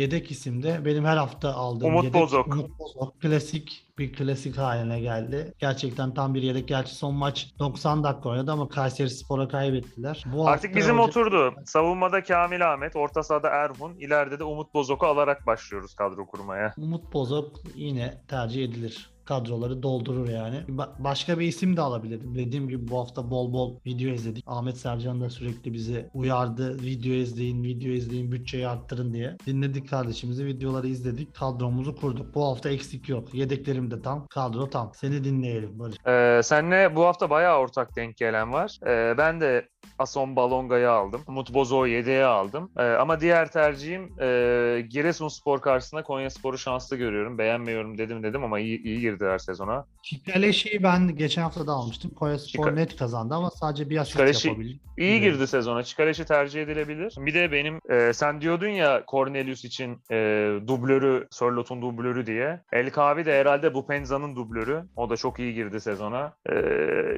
yedek 0.00 0.30
isimde 0.30 0.84
benim 0.84 1.04
her 1.04 1.16
hafta 1.16 1.54
aldığım 1.54 1.88
Umut 1.88 2.04
yedek 2.04 2.20
Bozok. 2.20 2.46
Umut 2.46 2.78
Bozok. 2.78 3.20
Klasik 3.20 3.86
bir 3.98 4.12
klasik 4.12 4.58
haline 4.58 5.00
geldi. 5.00 5.54
Gerçekten 5.58 6.14
tam 6.14 6.34
bir 6.34 6.42
yedek. 6.42 6.68
Gerçi 6.68 6.94
son 6.94 7.14
maç 7.14 7.50
90 7.58 8.04
dakika 8.04 8.28
oynadı 8.28 8.52
ama 8.52 8.68
Kayseri 8.68 9.10
Spor'a 9.10 9.48
kaybettiler. 9.48 10.24
Bu 10.32 10.48
Artık 10.48 10.76
bizim 10.76 10.96
hoca- 10.98 11.02
oturdu. 11.08 11.54
Savunmada 11.66 12.22
Kamil 12.22 12.72
Ahmet, 12.72 12.96
orta 12.96 13.22
sahada 13.22 13.48
Erhun, 13.48 13.94
ileride 13.94 14.38
de 14.38 14.44
Umut 14.44 14.74
Bozok'u 14.74 15.06
alarak 15.06 15.46
başlıyoruz 15.46 15.94
kadro 15.94 16.26
kurmaya. 16.26 16.74
Umut 16.78 17.12
Bozok 17.12 17.56
yine 17.74 18.22
tercih 18.28 18.64
edilir. 18.64 19.11
Kadroları 19.24 19.82
doldurur 19.82 20.28
yani. 20.28 20.56
Ba- 20.68 20.88
başka 20.98 21.38
bir 21.38 21.46
isim 21.46 21.76
de 21.76 21.80
alabilirdim. 21.80 22.34
Dediğim 22.34 22.68
gibi 22.68 22.88
bu 22.88 22.98
hafta 23.00 23.30
bol 23.30 23.52
bol 23.52 23.76
video 23.86 24.10
izledik. 24.10 24.44
Ahmet 24.46 24.76
Sercan 24.76 25.20
da 25.20 25.30
sürekli 25.30 25.72
bizi 25.72 26.10
uyardı. 26.14 26.82
Video 26.82 27.12
izleyin, 27.12 27.62
video 27.62 27.90
izleyin, 27.90 28.32
bütçeyi 28.32 28.68
arttırın 28.68 29.12
diye. 29.14 29.36
Dinledik 29.46 29.90
kardeşimizi, 29.90 30.46
videoları 30.46 30.86
izledik. 30.86 31.34
Kadromuzu 31.34 31.96
kurduk. 31.96 32.34
Bu 32.34 32.44
hafta 32.44 32.70
eksik 32.70 33.08
yok. 33.08 33.34
Yedeklerim 33.34 33.90
de 33.90 34.02
tam, 34.02 34.26
kadro 34.26 34.70
tam. 34.70 34.92
Seni 34.94 35.24
dinleyelim 35.24 35.78
Barış. 35.78 35.96
Ee, 36.06 36.40
senle 36.42 36.96
bu 36.96 37.04
hafta 37.04 37.30
bayağı 37.30 37.58
ortak 37.58 37.96
denk 37.96 38.16
gelen 38.16 38.52
var. 38.52 38.78
Ee, 38.86 39.14
ben 39.18 39.40
de 39.40 39.68
Ason 39.98 40.36
Balonga'yı 40.36 40.90
aldım. 40.90 41.20
Umut 41.28 41.54
Bozok'u 41.54 41.86
yedeğe 41.86 42.24
aldım. 42.24 42.70
Ee, 42.78 42.82
ama 42.82 43.20
diğer 43.20 43.52
tercihim 43.52 44.20
e, 44.20 44.86
Giresunspor 44.90 45.60
karşısında 45.60 46.02
Konyaspor'u 46.02 46.58
şanslı 46.58 46.96
görüyorum. 46.96 47.38
Beğenmiyorum 47.38 47.98
dedim 47.98 48.22
dedim 48.22 48.44
ama 48.44 48.58
iyi, 48.58 48.82
iyi 48.82 49.00
girdiler 49.12 49.38
sezona. 49.38 49.84
Çikaleşi'yi 50.02 50.82
ben 50.82 51.16
geçen 51.16 51.42
hafta 51.42 51.66
da 51.66 51.72
almıştım. 51.72 52.10
Konyaspor 52.14 52.64
Çika- 52.66 52.74
net 52.76 52.96
kazandı 52.96 53.34
ama 53.34 53.50
sadece 53.50 53.90
bir 53.90 53.96
asist 53.98 54.16
Çikaleşi- 54.16 54.48
yapabildi. 54.48 54.80
İyi 54.98 55.10
Evet. 55.12 55.22
girdi 55.22 55.46
sezona. 55.46 55.82
Çikaleşi 55.82 56.24
tercih 56.24 56.62
edilebilir. 56.62 57.14
Bir 57.18 57.34
de 57.34 57.52
benim 57.52 57.78
e, 57.90 58.12
sen 58.12 58.40
diyordun 58.40 58.68
ya 58.68 59.02
Cornelius 59.10 59.64
için 59.64 59.98
e, 60.10 60.16
dublörü, 60.66 61.26
Sörlot'un 61.30 61.82
dublörü 61.82 62.26
diye. 62.26 62.60
El 62.72 62.90
Kavi 62.90 63.24
de 63.24 63.40
herhalde 63.40 63.74
bu 63.74 63.86
Penza'nın 63.86 64.36
dublörü. 64.36 64.82
O 64.96 65.10
da 65.10 65.16
çok 65.16 65.38
iyi 65.38 65.54
girdi 65.54 65.80
sezona. 65.80 66.32
E, 66.50 66.54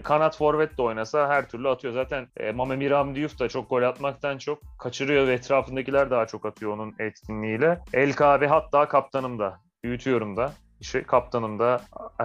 kanat 0.04 0.36
forvet 0.36 0.78
de 0.78 0.82
oynasa 0.82 1.28
her 1.28 1.48
türlü 1.48 1.68
atıyor. 1.68 1.94
Zaten 1.94 2.26
e, 2.36 2.52
Mame 2.52 2.76
Miram 2.76 3.14
Diouf 3.14 3.38
da 3.38 3.48
çok 3.48 3.70
gol 3.70 3.82
atmaktan 3.82 4.38
çok 4.38 4.58
kaçırıyor 4.78 5.26
ve 5.26 5.32
etrafındakiler 5.32 6.10
daha 6.10 6.26
çok 6.26 6.46
atıyor 6.46 6.72
onun 6.72 6.94
etkinliğiyle. 6.98 7.80
El 7.92 8.12
Kavi 8.12 8.46
hatta 8.46 8.88
kaptanım 8.88 9.38
da. 9.38 9.60
Büyütüyorum 9.84 10.36
da. 10.36 10.52
İşte 10.84 11.02
kaptanım 11.02 11.58
da 11.58 11.80
e, 12.20 12.24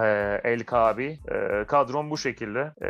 El 0.50 0.64
Kabi. 0.64 1.18
E, 1.30 1.64
kadrom 1.66 2.10
bu 2.10 2.18
şekilde. 2.18 2.72
E, 2.82 2.88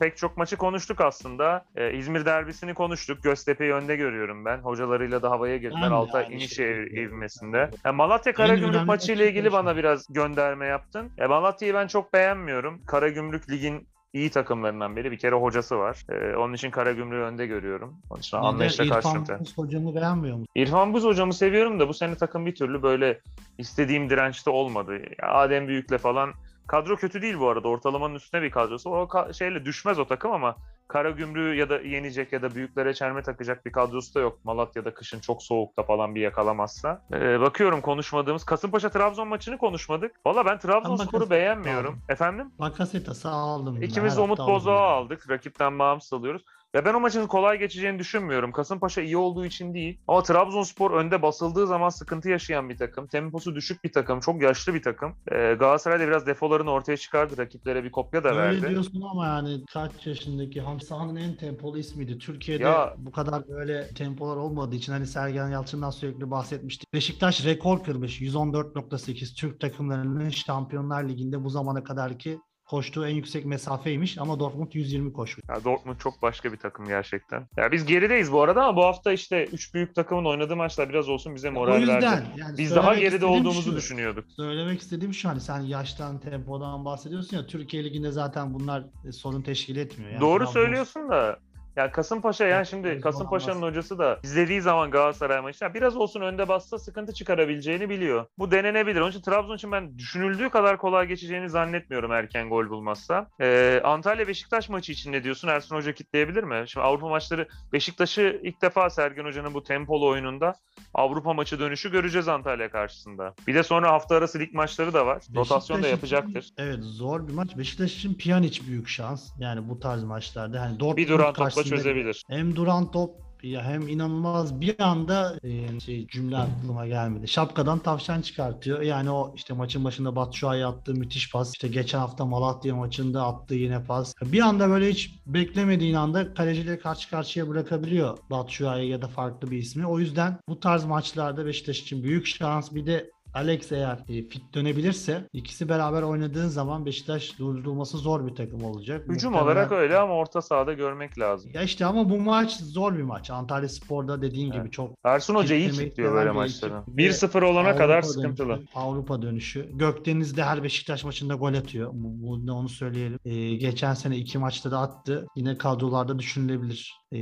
pek 0.00 0.16
çok 0.16 0.36
maçı 0.36 0.56
konuştuk 0.56 1.00
aslında. 1.00 1.64
E, 1.76 1.92
İzmir 1.92 2.24
derbisini 2.24 2.74
konuştuk. 2.74 3.22
Göztepe'yi 3.22 3.72
önde 3.72 3.96
görüyorum 3.96 4.44
ben. 4.44 4.58
Hocalarıyla 4.58 5.22
da 5.22 5.30
havaya 5.30 5.56
girdiler. 5.56 5.90
De 5.90 5.94
Altay 5.94 6.24
aynı 6.24 6.34
iniş 6.34 6.48
şekilde 6.48 6.68
ev- 6.70 6.84
görüyorum. 6.86 7.14
ivmesinde. 7.16 7.70
E, 7.84 7.90
Malatya 7.90 8.32
Karagümrük 8.34 8.86
maçı 8.86 9.12
ile 9.12 9.28
ilgili 9.28 9.52
bana 9.52 9.76
biraz 9.76 10.06
gönderme 10.12 10.66
yaptın. 10.66 11.10
E, 11.18 11.26
Malatya'yı 11.26 11.74
ben 11.74 11.86
çok 11.86 12.12
beğenmiyorum. 12.12 12.82
Karagümrük 12.86 13.50
ligin 13.50 13.88
iyi 14.14 14.30
takımlarından 14.30 14.96
biri. 14.96 15.10
Bir 15.10 15.18
kere 15.18 15.34
hocası 15.34 15.78
var. 15.78 16.04
E, 16.08 16.36
onun 16.36 16.52
için 16.52 16.70
Karagümrük'ü 16.70 17.22
önde 17.22 17.46
görüyorum. 17.46 17.96
Onun 18.10 18.20
için 18.20 18.36
anlayışla 18.36 18.84
İrfan 18.84 19.00
karşılıklı. 19.00 19.40
Buz 19.40 19.58
hocamı 19.58 19.94
beğenmiyor 19.94 20.36
musun? 20.36 20.48
İrfan 20.54 20.94
Buz 20.94 21.04
hocamı 21.04 21.34
seviyorum 21.34 21.80
da 21.80 21.88
bu 21.88 21.94
sene 21.94 22.14
takım 22.14 22.46
bir 22.46 22.54
türlü 22.54 22.82
böyle 22.82 23.20
istediğim 23.58 24.10
dirençte 24.10 24.50
olmadı. 24.50 24.98
Adem 25.22 25.68
Büyük'le 25.68 25.98
falan 25.98 26.32
kadro 26.66 26.96
kötü 26.96 27.22
değil 27.22 27.38
bu 27.38 27.48
arada. 27.48 27.68
Ortalamanın 27.68 28.14
üstüne 28.14 28.42
bir 28.42 28.50
kadrosu. 28.50 28.90
O 28.90 29.02
ka- 29.02 29.34
şeyle 29.34 29.64
düşmez 29.64 29.98
o 29.98 30.04
takım 30.06 30.32
ama 30.32 30.56
Karagümrük'ü 30.88 31.58
ya 31.58 31.70
da 31.70 31.80
yenecek 31.80 32.32
ya 32.32 32.42
da 32.42 32.54
büyüklere 32.54 32.94
çelme 32.94 33.22
takacak 33.22 33.66
bir 33.66 33.72
kadrosu 33.72 34.14
da 34.14 34.20
yok. 34.20 34.44
Malatya'da 34.44 34.94
kışın 34.94 35.20
çok 35.20 35.42
soğukta 35.42 35.82
falan 35.82 36.14
bir 36.14 36.20
yakalamazsa. 36.20 37.02
Ee, 37.12 37.40
bakıyorum 37.40 37.80
konuşmadığımız 37.80 38.44
Kasımpaşa 38.44 38.88
Trabzon 38.88 39.28
maçını 39.28 39.58
konuşmadık. 39.58 40.12
Valla 40.26 40.46
ben 40.46 40.58
Trabzonspor'u 40.58 41.30
beğenmiyorum. 41.30 41.90
aldım. 41.94 42.02
Efendim? 42.08 42.50
Bakasetas'ı 42.58 43.30
aldım. 43.30 43.82
İkimiz 43.82 44.16
her 44.16 44.22
Umut 44.22 44.38
yani. 44.38 44.70
aldık. 44.70 45.30
Rakipten 45.30 45.78
bağımsız 45.78 46.12
alıyoruz. 46.12 46.42
Ya 46.74 46.84
ben 46.84 46.94
o 46.94 47.00
maçın 47.00 47.26
kolay 47.26 47.58
geçeceğini 47.58 47.98
düşünmüyorum. 47.98 48.52
Kasımpaşa 48.52 49.00
iyi 49.02 49.16
olduğu 49.16 49.46
için 49.46 49.74
değil. 49.74 49.98
Ama 50.08 50.22
Trabzonspor 50.22 50.90
önde 50.90 51.22
basıldığı 51.22 51.66
zaman 51.66 51.88
sıkıntı 51.88 52.28
yaşayan 52.30 52.68
bir 52.68 52.76
takım. 52.76 53.06
Temposu 53.06 53.54
düşük 53.54 53.84
bir 53.84 53.92
takım. 53.92 54.20
Çok 54.20 54.42
yaşlı 54.42 54.74
bir 54.74 54.82
takım. 54.82 55.12
Ee, 55.32 55.34
Galatasaray 55.58 56.00
da 56.00 56.06
biraz 56.06 56.26
defolarını 56.26 56.70
ortaya 56.70 56.96
çıkardı. 56.96 57.36
Rakiplere 57.38 57.84
bir 57.84 57.90
kopya 57.92 58.24
da 58.24 58.28
Öyle 58.28 58.40
verdi. 58.62 58.68
diyorsun 58.70 59.02
ama 59.10 59.26
yani 59.26 59.64
kaç 59.72 60.06
yaşındaki 60.06 60.60
Hamsa'nın 60.60 61.16
en 61.16 61.34
tempolu 61.36 61.78
ismiydi. 61.78 62.18
Türkiye'de 62.18 62.62
Ya- 62.62 62.94
bu 62.98 63.12
kadar 63.12 63.48
böyle 63.48 63.88
tempolar 63.88 64.36
olmadığı 64.36 64.74
için 64.76 64.92
hani 64.92 65.06
Sergen 65.06 65.48
Yalçın'dan 65.48 65.90
sürekli 65.90 66.30
bahsetmiştik. 66.30 66.94
Beşiktaş 66.94 67.44
rekor 67.46 67.84
kırmış. 67.84 68.20
114.8 68.20 69.34
Türk 69.34 69.60
takımlarının 69.60 70.28
Şampiyonlar 70.28 71.04
Ligi'nde 71.08 71.44
bu 71.44 71.50
zamana 71.50 71.84
kadarki 71.84 72.38
koştuğu 72.64 73.06
en 73.06 73.14
yüksek 73.14 73.44
mesafeymiş 73.46 74.18
ama 74.18 74.40
Dortmund 74.40 74.72
120 74.72 75.12
koşmuş. 75.12 75.44
Ya 75.48 75.64
Dortmund 75.64 75.96
çok 75.98 76.22
başka 76.22 76.52
bir 76.52 76.56
takım 76.56 76.88
gerçekten. 76.88 77.48
Ya 77.56 77.72
biz 77.72 77.86
gerideyiz 77.86 78.32
bu 78.32 78.42
arada 78.42 78.64
ama 78.64 78.76
bu 78.76 78.84
hafta 78.84 79.12
işte 79.12 79.44
3 79.44 79.74
büyük 79.74 79.94
takımın 79.94 80.24
oynadığı 80.24 80.56
maçlar 80.56 80.88
biraz 80.88 81.08
olsun 81.08 81.34
bize 81.34 81.50
moral 81.50 81.74
o 81.74 81.78
yüzden 81.78 82.02
verdi. 82.02 82.26
yani 82.36 82.58
Biz 82.58 82.74
daha 82.74 82.94
geride 82.94 83.26
olduğumuzu 83.26 83.70
şu, 83.70 83.76
düşünüyorduk. 83.76 84.24
Söylemek 84.36 84.80
istediğim 84.80 85.14
şu 85.14 85.28
hani 85.28 85.40
sen 85.40 85.60
yaştan, 85.60 86.20
tempodan 86.20 86.84
bahsediyorsun 86.84 87.36
ya 87.36 87.46
Türkiye 87.46 87.84
Ligi'nde 87.84 88.10
zaten 88.10 88.54
bunlar 88.54 88.84
e, 89.08 89.12
sorun 89.12 89.42
teşkil 89.42 89.76
etmiyor. 89.76 90.10
Yani 90.10 90.20
Doğru 90.20 90.46
söylüyorsun 90.46 91.08
da 91.08 91.38
ya 91.76 91.92
Kasımpaşa 91.92 92.46
yani 92.46 92.66
şimdi 92.66 93.00
Kasımpaşa'nın 93.00 93.62
hocası 93.62 93.98
da 93.98 94.20
izlediği 94.22 94.60
zaman 94.60 94.90
Galatasaray 94.90 95.40
maçı 95.40 95.74
biraz 95.74 95.96
olsun 95.96 96.20
önde 96.20 96.48
bassa 96.48 96.78
sıkıntı 96.78 97.12
çıkarabileceğini 97.14 97.88
biliyor. 97.88 98.26
Bu 98.38 98.50
denenebilir. 98.50 99.00
Onun 99.00 99.10
için 99.10 99.20
Trabzon 99.20 99.56
için 99.56 99.72
ben 99.72 99.98
düşünüldüğü 99.98 100.48
kadar 100.50 100.78
kolay 100.78 101.06
geçeceğini 101.06 101.50
zannetmiyorum 101.50 102.12
erken 102.12 102.48
gol 102.48 102.68
bulmazsa. 102.70 103.26
Ee, 103.40 103.80
Antalya 103.84 104.28
Beşiktaş 104.28 104.68
maçı 104.68 104.92
için 104.92 105.12
ne 105.12 105.24
diyorsun? 105.24 105.48
Ersun 105.48 105.76
Hoca 105.76 105.92
kitleyebilir 105.94 106.44
mi? 106.44 106.64
Şimdi 106.66 106.86
Avrupa 106.86 107.08
maçları 107.08 107.48
Beşiktaş'ı 107.72 108.40
ilk 108.42 108.62
defa 108.62 108.90
Sergen 108.90 109.24
Hoca'nın 109.24 109.54
bu 109.54 109.62
tempolu 109.62 110.08
oyununda 110.08 110.54
Avrupa 110.94 111.32
maçı 111.32 111.58
dönüşü 111.58 111.90
göreceğiz 111.92 112.28
Antalya 112.28 112.70
karşısında. 112.70 113.34
Bir 113.46 113.54
de 113.54 113.62
sonra 113.62 113.92
hafta 113.92 114.16
arası 114.16 114.38
lig 114.38 114.54
maçları 114.54 114.92
da 114.94 115.06
var. 115.06 115.22
Rotasyon 115.36 115.78
da 115.78 115.82
Beşiktaş 115.82 116.12
yapacaktır. 116.12 116.42
için- 116.42 116.54
evet 116.58 116.78
zor 116.80 117.28
bir 117.28 117.32
maç. 117.32 117.58
Beşiktaş 117.58 117.96
için 117.96 118.14
Pjanic 118.14 118.66
büyük 118.66 118.88
şans. 118.88 119.30
Yani 119.38 119.68
bu 119.68 119.80
tarz 119.80 120.04
maçlarda. 120.04 120.60
Hani 120.60 120.80
Dortmund 120.80 120.96
Bir 120.96 121.08
duran 121.08 121.32
topla 121.34 121.63
çözebilir. 121.68 122.24
Hem 122.28 122.56
duran 122.56 122.90
top 122.90 123.24
ya 123.44 123.64
hem 123.64 123.88
inanılmaz 123.88 124.60
bir 124.60 124.80
anda 124.80 125.38
e, 125.42 125.80
şey 125.80 126.06
cümle 126.06 126.36
aklıma 126.36 126.86
gelmedi. 126.86 127.28
Şapkadan 127.28 127.78
tavşan 127.78 128.20
çıkartıyor. 128.20 128.80
Yani 128.80 129.10
o 129.10 129.32
işte 129.36 129.54
maçın 129.54 129.84
başında 129.84 130.16
Batshuayi 130.16 130.66
attığı 130.66 130.94
müthiş 130.94 131.32
pas. 131.32 131.52
İşte 131.52 131.68
geçen 131.68 131.98
hafta 131.98 132.24
Malatya 132.24 132.76
maçında 132.76 133.26
attığı 133.26 133.54
yine 133.54 133.84
pas. 133.84 134.14
Bir 134.22 134.40
anda 134.40 134.68
böyle 134.68 134.88
hiç 134.88 135.14
beklemediğin 135.26 135.94
anda 135.94 136.34
kaleciyle 136.34 136.78
karşı 136.78 137.10
karşıya 137.10 137.48
bırakabiliyor 137.48 138.18
Batshuayi 138.30 138.90
ya 138.90 139.02
da 139.02 139.08
farklı 139.08 139.50
bir 139.50 139.58
ismi. 139.58 139.86
O 139.86 139.98
yüzden 139.98 140.38
bu 140.48 140.60
tarz 140.60 140.84
maçlarda 140.84 141.46
Beşiktaş 141.46 141.80
için 141.80 142.02
büyük 142.02 142.26
şans. 142.26 142.74
Bir 142.74 142.86
de 142.86 143.13
Alex 143.34 143.72
eğer 143.72 143.98
e, 144.08 144.28
fit 144.28 144.54
dönebilirse 144.54 145.28
ikisi 145.32 145.68
beraber 145.68 146.02
oynadığın 146.02 146.48
zaman 146.48 146.86
Beşiktaş 146.86 147.38
durdurulması 147.38 147.98
zor 147.98 148.26
bir 148.26 148.34
takım 148.34 148.64
olacak. 148.64 149.08
Hücum 149.08 149.32
Muhtemelen- 149.32 149.44
olarak 149.44 149.72
öyle 149.72 149.98
ama 149.98 150.14
orta 150.14 150.42
sahada 150.42 150.72
görmek 150.72 151.18
lazım. 151.18 151.50
ya 151.54 151.62
işte 151.62 151.86
ama 151.86 152.10
bu 152.10 152.20
maç 152.20 152.56
zor 152.60 152.96
bir 152.98 153.02
maç. 153.02 153.30
Antalya 153.30 153.68
Spor'da 153.68 154.22
dediğin 154.22 154.46
Evet. 154.52 154.62
gibi 154.62 154.70
çok 154.70 154.90
Ersun 155.04 155.34
Hoca 155.34 155.54
iyi 155.56 155.72
seven 155.72 156.12
böyle 156.14 156.30
maçları. 156.30 156.72
ekip. 156.74 156.98
1-0 156.98 157.42
olana 157.42 157.68
Avrupa 157.68 157.78
kadar 157.78 158.02
dönüşü- 158.02 158.12
sıkıntılı. 158.12 158.60
Avrupa 158.74 159.22
dönüşü. 159.22 159.68
Gökdeniz'de 159.72 160.44
her 160.44 160.62
Beşiktaş 160.62 161.04
maçında 161.04 161.34
gol 161.34 161.54
atıyor. 161.54 161.90
Bu, 161.94 162.32
onu 162.52 162.68
söyleyelim. 162.68 163.18
Ee, 163.24 163.54
geçen 163.54 163.94
sene 163.94 164.16
iki 164.16 164.38
maçta 164.38 164.70
da 164.70 164.78
attı. 164.78 165.26
Yine 165.36 165.58
kadrolarda 165.58 166.18
düşünülebilir 166.18 166.94
ee, 167.12 167.18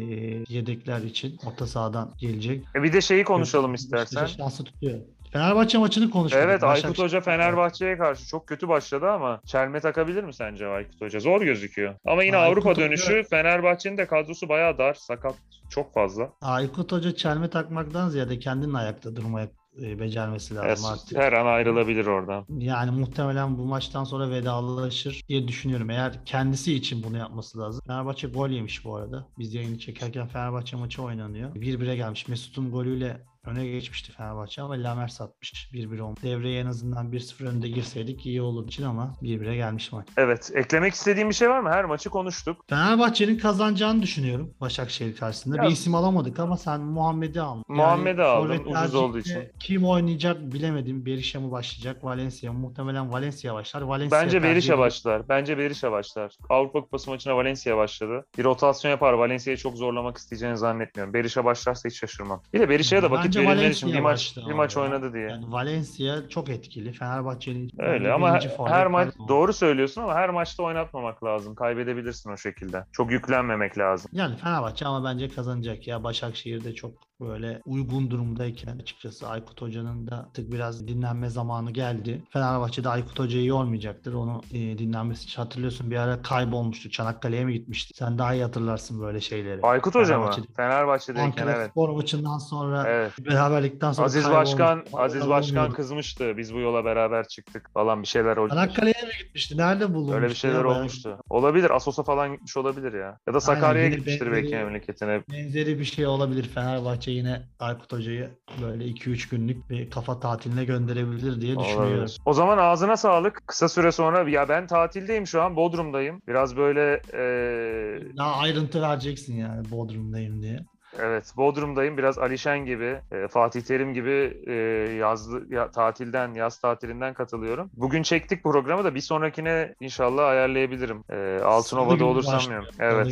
yedekler 0.48 1.00
için. 1.02 1.36
Orta 1.46 1.66
sahadan 1.66 2.12
gelecek. 2.18 2.64
E 2.76 2.82
bir 2.82 2.92
de 2.92 3.00
şeyi 3.00 3.24
konuşalım 3.24 3.72
Beşiktaş'a 3.72 4.04
istersen. 4.04 4.36
şansı 4.36 4.64
tutuyor. 4.64 4.98
Fenerbahçe 5.32 5.78
maçını 5.78 6.10
konuşalım. 6.10 6.44
Evet 6.48 6.62
Başak- 6.62 6.84
Aykut 6.84 6.98
Hoca 7.04 7.20
Fenerbahçe'ye 7.20 7.96
karşı 7.98 8.26
çok 8.26 8.46
kötü 8.46 8.68
başladı 8.68 9.10
ama 9.10 9.40
çelme 9.46 9.80
takabilir 9.80 10.24
mi 10.24 10.34
sence 10.34 10.66
Aykut 10.66 11.00
Hoca? 11.00 11.20
Zor 11.20 11.40
gözüküyor. 11.42 11.94
Ama 12.06 12.22
yine 12.24 12.36
Aykut 12.36 12.52
Avrupa 12.52 12.70
Hoca- 12.70 12.82
dönüşü 12.82 13.24
Fenerbahçe'nin 13.30 13.96
de 13.96 14.06
kadrosu 14.06 14.48
bayağı 14.48 14.78
dar, 14.78 14.94
sakat 14.94 15.34
çok 15.70 15.94
fazla. 15.94 16.32
Aykut 16.40 16.92
Hoca 16.92 17.14
çelme 17.14 17.50
takmaktan 17.50 18.08
ziyade 18.08 18.38
kendinin 18.38 18.74
ayakta 18.74 19.16
durmaya 19.16 19.48
e, 19.82 20.00
becermesi 20.00 20.54
lazım 20.54 20.68
Evet, 20.68 21.00
artık. 21.02 21.18
her 21.18 21.32
an 21.32 21.46
ayrılabilir 21.46 22.06
oradan. 22.06 22.46
Yani 22.58 22.90
muhtemelen 22.90 23.58
bu 23.58 23.64
maçtan 23.64 24.04
sonra 24.04 24.30
vedalaşır 24.30 25.22
diye 25.28 25.48
düşünüyorum. 25.48 25.90
Eğer 25.90 26.24
kendisi 26.24 26.74
için 26.74 27.02
bunu 27.04 27.18
yapması 27.18 27.58
lazım. 27.58 27.82
Fenerbahçe 27.86 28.28
gol 28.28 28.48
yemiş 28.48 28.84
bu 28.84 28.96
arada. 28.96 29.26
Biz 29.38 29.54
yayını 29.54 29.78
çekerken 29.78 30.26
Fenerbahçe 30.28 30.76
maçı 30.76 31.02
oynanıyor. 31.02 31.54
1-1'e 31.54 31.96
gelmiş. 31.96 32.28
Mesut'un 32.28 32.70
golüyle 32.72 33.20
öne 33.46 33.66
geçmişti 33.66 34.12
Fenerbahçe 34.12 34.62
ama 34.62 34.74
Lamer 34.74 35.08
satmış 35.08 35.70
1-1 35.72 36.00
olmuş. 36.00 36.22
Devreye 36.22 36.60
en 36.60 36.66
azından 36.66 37.12
1-0 37.12 37.46
önde 37.48 37.68
girseydik 37.68 38.26
iyi 38.26 38.42
olur 38.42 38.66
için 38.66 38.82
ama 38.82 39.14
1-1'e 39.22 39.56
gelmiş 39.56 39.92
maç. 39.92 40.06
Evet. 40.16 40.50
Eklemek 40.54 40.94
istediğim 40.94 41.28
bir 41.28 41.34
şey 41.34 41.50
var 41.50 41.60
mı? 41.60 41.70
Her 41.70 41.84
maçı 41.84 42.10
konuştuk. 42.10 42.64
Fenerbahçe'nin 42.68 43.38
kazanacağını 43.38 44.02
düşünüyorum 44.02 44.54
Başakşehir 44.60 45.16
karşısında. 45.16 45.56
Ya- 45.56 45.62
bir 45.62 45.68
isim 45.68 45.94
alamadık 45.94 46.38
ama 46.38 46.56
sen 46.56 46.80
Muhammed'i 46.80 47.40
aldın. 47.40 47.64
Muhammed'i 47.68 48.22
aldın, 48.22 48.46
forvet 48.46 48.66
ucuz 48.66 48.94
olduğu 48.94 49.18
için. 49.18 49.48
Kim 49.60 49.84
oynayacak 49.84 50.52
bilemedim. 50.52 51.06
Berisha 51.06 51.40
mı 51.40 51.50
başlayacak? 51.50 52.04
Valencia 52.04 52.52
mı? 52.52 52.58
Muhtemelen 52.58 53.12
Valencia 53.12 53.54
başlar. 53.54 53.82
Valencia 53.82 54.22
Bence 54.22 54.42
Berisha 54.42 54.78
başlar. 54.78 55.28
Bence 55.28 55.58
Berisha 55.58 55.92
başlar. 55.92 56.36
Avrupa 56.48 56.80
Kupası 56.80 57.10
maçına 57.10 57.36
Valencia 57.36 57.76
başladı. 57.76 58.26
Bir 58.38 58.44
rotasyon 58.44 58.90
yapar. 58.90 59.12
Valencia'yı 59.12 59.56
çok 59.56 59.76
zorlamak 59.76 60.16
isteyeceğini 60.16 60.56
zannetmiyorum. 60.58 61.14
Berisha 61.14 61.44
başlarsa 61.44 61.88
hiç 61.88 61.98
şaşırmam. 61.98 62.42
Bir 62.52 62.60
de 62.60 62.68
Berisha'ya 62.68 63.02
da 63.02 63.10
vakit 63.10 63.31
Bence 63.38 63.48
Valencia 63.48 63.68
için 63.70 63.92
bir 63.92 64.00
maç 64.00 64.36
bir 64.48 64.52
maç 64.52 64.76
ya. 64.76 64.82
oynadı 64.82 65.12
diye. 65.12 65.28
Yani 65.28 65.52
Valencia 65.52 66.28
çok 66.28 66.48
etkili. 66.48 66.92
Fenerbahçe'nin 66.92 67.70
Öyle 67.78 68.12
ama 68.12 68.30
her, 68.32 68.50
her 68.66 68.86
maç 68.86 69.06
var. 69.06 69.28
doğru 69.28 69.52
söylüyorsun 69.52 70.02
ama 70.02 70.14
her 70.14 70.30
maçta 70.30 70.62
oynatmamak 70.62 71.24
lazım. 71.24 71.54
Kaybedebilirsin 71.54 72.30
o 72.30 72.36
şekilde. 72.36 72.84
Çok 72.92 73.10
yüklenmemek 73.12 73.78
lazım. 73.78 74.10
Yani 74.14 74.36
Fenerbahçe 74.36 74.86
ama 74.86 75.04
bence 75.04 75.28
kazanacak 75.28 75.86
ya. 75.86 76.04
Başakşehir'de 76.04 76.74
çok 76.74 76.92
böyle 77.22 77.60
uygun 77.64 78.10
durumdayken 78.10 78.78
açıkçası 78.78 79.28
Aykut 79.28 79.62
Hoca'nın 79.62 80.06
da 80.06 80.16
artık 80.18 80.52
biraz 80.52 80.88
dinlenme 80.88 81.28
zamanı 81.28 81.70
geldi. 81.70 82.22
Fenerbahçe'de 82.30 82.88
Aykut 82.88 83.18
Hoca'yı 83.18 83.44
yormayacaktır. 83.46 84.12
Onu 84.14 84.40
e, 84.52 84.78
dinlenmesi 84.78 85.24
için 85.24 85.42
hatırlıyorsun 85.42 85.90
bir 85.90 85.96
ara 85.96 86.22
kaybolmuştu. 86.22 86.90
Çanakkale'ye 86.90 87.44
mi 87.44 87.52
gitmişti? 87.52 87.94
Sen 87.96 88.18
daha 88.18 88.34
iyi 88.34 88.42
hatırlarsın 88.42 89.00
böyle 89.00 89.20
şeyleri. 89.20 89.60
Aykut 89.62 89.94
Hoca 89.94 90.18
mı? 90.18 90.24
Fenerbahçe'de- 90.30 90.52
Fenerbahçe'deyken 90.56 91.42
Ankara 91.42 91.56
evet. 91.56 91.70
spor 91.70 91.88
maçından 91.88 92.38
sonra 92.38 92.84
Evet. 92.88 93.12
beraberlikten 93.30 93.92
sonra 93.92 94.06
Aziz. 94.06 94.30
Başkan 94.30 94.84
Aziz 94.92 95.28
Başkan 95.28 95.72
kızmıştı. 95.72 96.34
Biz 96.36 96.54
bu 96.54 96.58
yola 96.58 96.84
beraber 96.84 97.28
çıktık 97.28 97.70
falan 97.74 98.02
bir 98.02 98.06
şeyler 98.08 98.36
oldu. 98.36 98.48
Çanakkale'ye 98.50 99.02
mi 99.06 99.12
gitmişti? 99.24 99.56
Nerede 99.56 99.94
bulunmuştu? 99.94 100.16
Öyle 100.16 100.28
bir 100.28 100.34
şeyler 100.34 100.64
olmuştu. 100.64 101.18
Olabilir. 101.30 101.70
Asos'a 101.70 102.02
falan 102.02 102.32
gitmiş 102.32 102.56
olabilir 102.56 102.92
ya. 102.92 103.18
Ya 103.28 103.34
da 103.34 103.40
Sakarya'ya 103.40 103.88
gitmiştir 103.88 104.26
benzeri- 104.26 104.32
belki 104.32 104.54
memleketine. 104.56 105.22
Benzeri 105.32 105.78
bir 105.78 105.84
şey 105.84 106.06
olabilir. 106.06 106.42
Fenerbahçe 106.48 107.11
yine 107.12 107.42
Aykut 107.58 107.92
Hoca'yı 107.92 108.30
böyle 108.62 108.84
2-3 108.84 109.30
günlük 109.30 109.70
bir 109.70 109.90
kafa 109.90 110.20
tatiline 110.20 110.64
gönderebilir 110.64 111.40
diye 111.40 111.58
düşünüyorum. 111.58 111.92
Olabilir. 111.94 112.18
O 112.24 112.32
zaman 112.32 112.58
ağzına 112.58 112.96
sağlık. 112.96 113.40
Kısa 113.46 113.68
süre 113.68 113.92
sonra 113.92 114.30
ya 114.30 114.48
ben 114.48 114.66
tatildeyim 114.66 115.26
şu 115.26 115.42
an. 115.42 115.56
Bodrum'dayım. 115.56 116.22
Biraz 116.28 116.56
böyle 116.56 117.02
eee, 117.12 118.16
Daha 118.16 118.34
ayrıntı 118.36 118.82
vereceksin 118.82 119.36
yani 119.36 119.70
Bodrum'dayım 119.70 120.42
diye. 120.42 120.58
Evet, 120.98 121.32
Bodrum'dayım. 121.36 121.98
Biraz 121.98 122.18
Alişen 122.18 122.64
gibi, 122.64 123.00
e, 123.12 123.28
Fatih 123.28 123.62
Terim 123.62 123.94
gibi 123.94 124.42
e, 124.46 124.52
yazlı 124.98 125.54
ya, 125.54 125.70
tatilden, 125.70 126.34
yaz 126.34 126.58
tatilinden 126.58 127.14
katılıyorum. 127.14 127.70
Bugün 127.76 128.02
çektik 128.02 128.42
programı 128.42 128.84
da 128.84 128.94
bir 128.94 129.00
sonrakine 129.00 129.74
inşallah 129.80 130.26
ayarlayabilirim. 130.26 131.04
E, 131.10 131.40
Altınova'da 131.44 132.04
olursam 132.04 132.34
başlıyor. 132.34 132.66
Evet. 132.78 133.06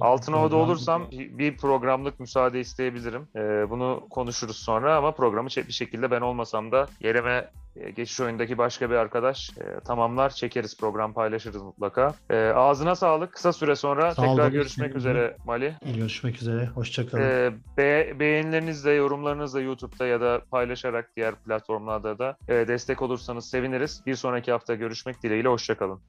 Altınova'da 0.00 0.56
olursam 0.56 1.02
bir 1.12 1.56
programlık 1.56 2.20
müsaade 2.20 2.60
isteyebilirim. 2.60 3.28
E, 3.36 3.70
bunu 3.70 4.06
konuşuruz 4.10 4.56
sonra 4.56 4.96
ama 4.96 5.12
programı 5.12 5.48
çek- 5.48 5.68
bir 5.68 5.72
şekilde 5.72 6.10
ben 6.10 6.20
olmasam 6.20 6.72
da 6.72 6.86
yerime 7.00 7.50
geçiş 7.96 8.20
oyundaki 8.20 8.58
başka 8.58 8.90
bir 8.90 8.94
arkadaş 8.94 9.50
e, 9.50 9.80
tamamlar. 9.80 10.30
Çekeriz 10.30 10.76
program 10.76 11.12
paylaşırız 11.12 11.62
mutlaka. 11.62 12.14
E, 12.30 12.36
ağzına 12.48 12.94
sağlık. 12.94 13.32
Kısa 13.32 13.52
süre 13.52 13.76
sonra 13.76 14.14
Sağ 14.14 14.22
tekrar 14.22 14.38
Deniz. 14.38 14.52
görüşmek 14.52 14.96
üzere 14.96 15.36
Mali. 15.46 15.74
Görüşmek 15.96 16.42
üzere. 16.42 16.66
Hoşçakalın. 16.66 17.22
Ee, 17.22 17.52
be- 17.76 18.20
beğenilerinizle, 18.20 18.90
yorumlarınızla 18.92 19.60
YouTube'da 19.60 20.06
ya 20.06 20.20
da 20.20 20.40
paylaşarak 20.50 21.10
diğer 21.16 21.34
platformlarda 21.34 22.18
da 22.18 22.36
e, 22.48 22.68
destek 22.68 23.02
olursanız 23.02 23.50
seviniriz. 23.50 24.02
Bir 24.06 24.14
sonraki 24.14 24.52
hafta 24.52 24.74
görüşmek 24.74 25.22
dileğiyle. 25.22 25.48
Hoşçakalın. 25.48 26.00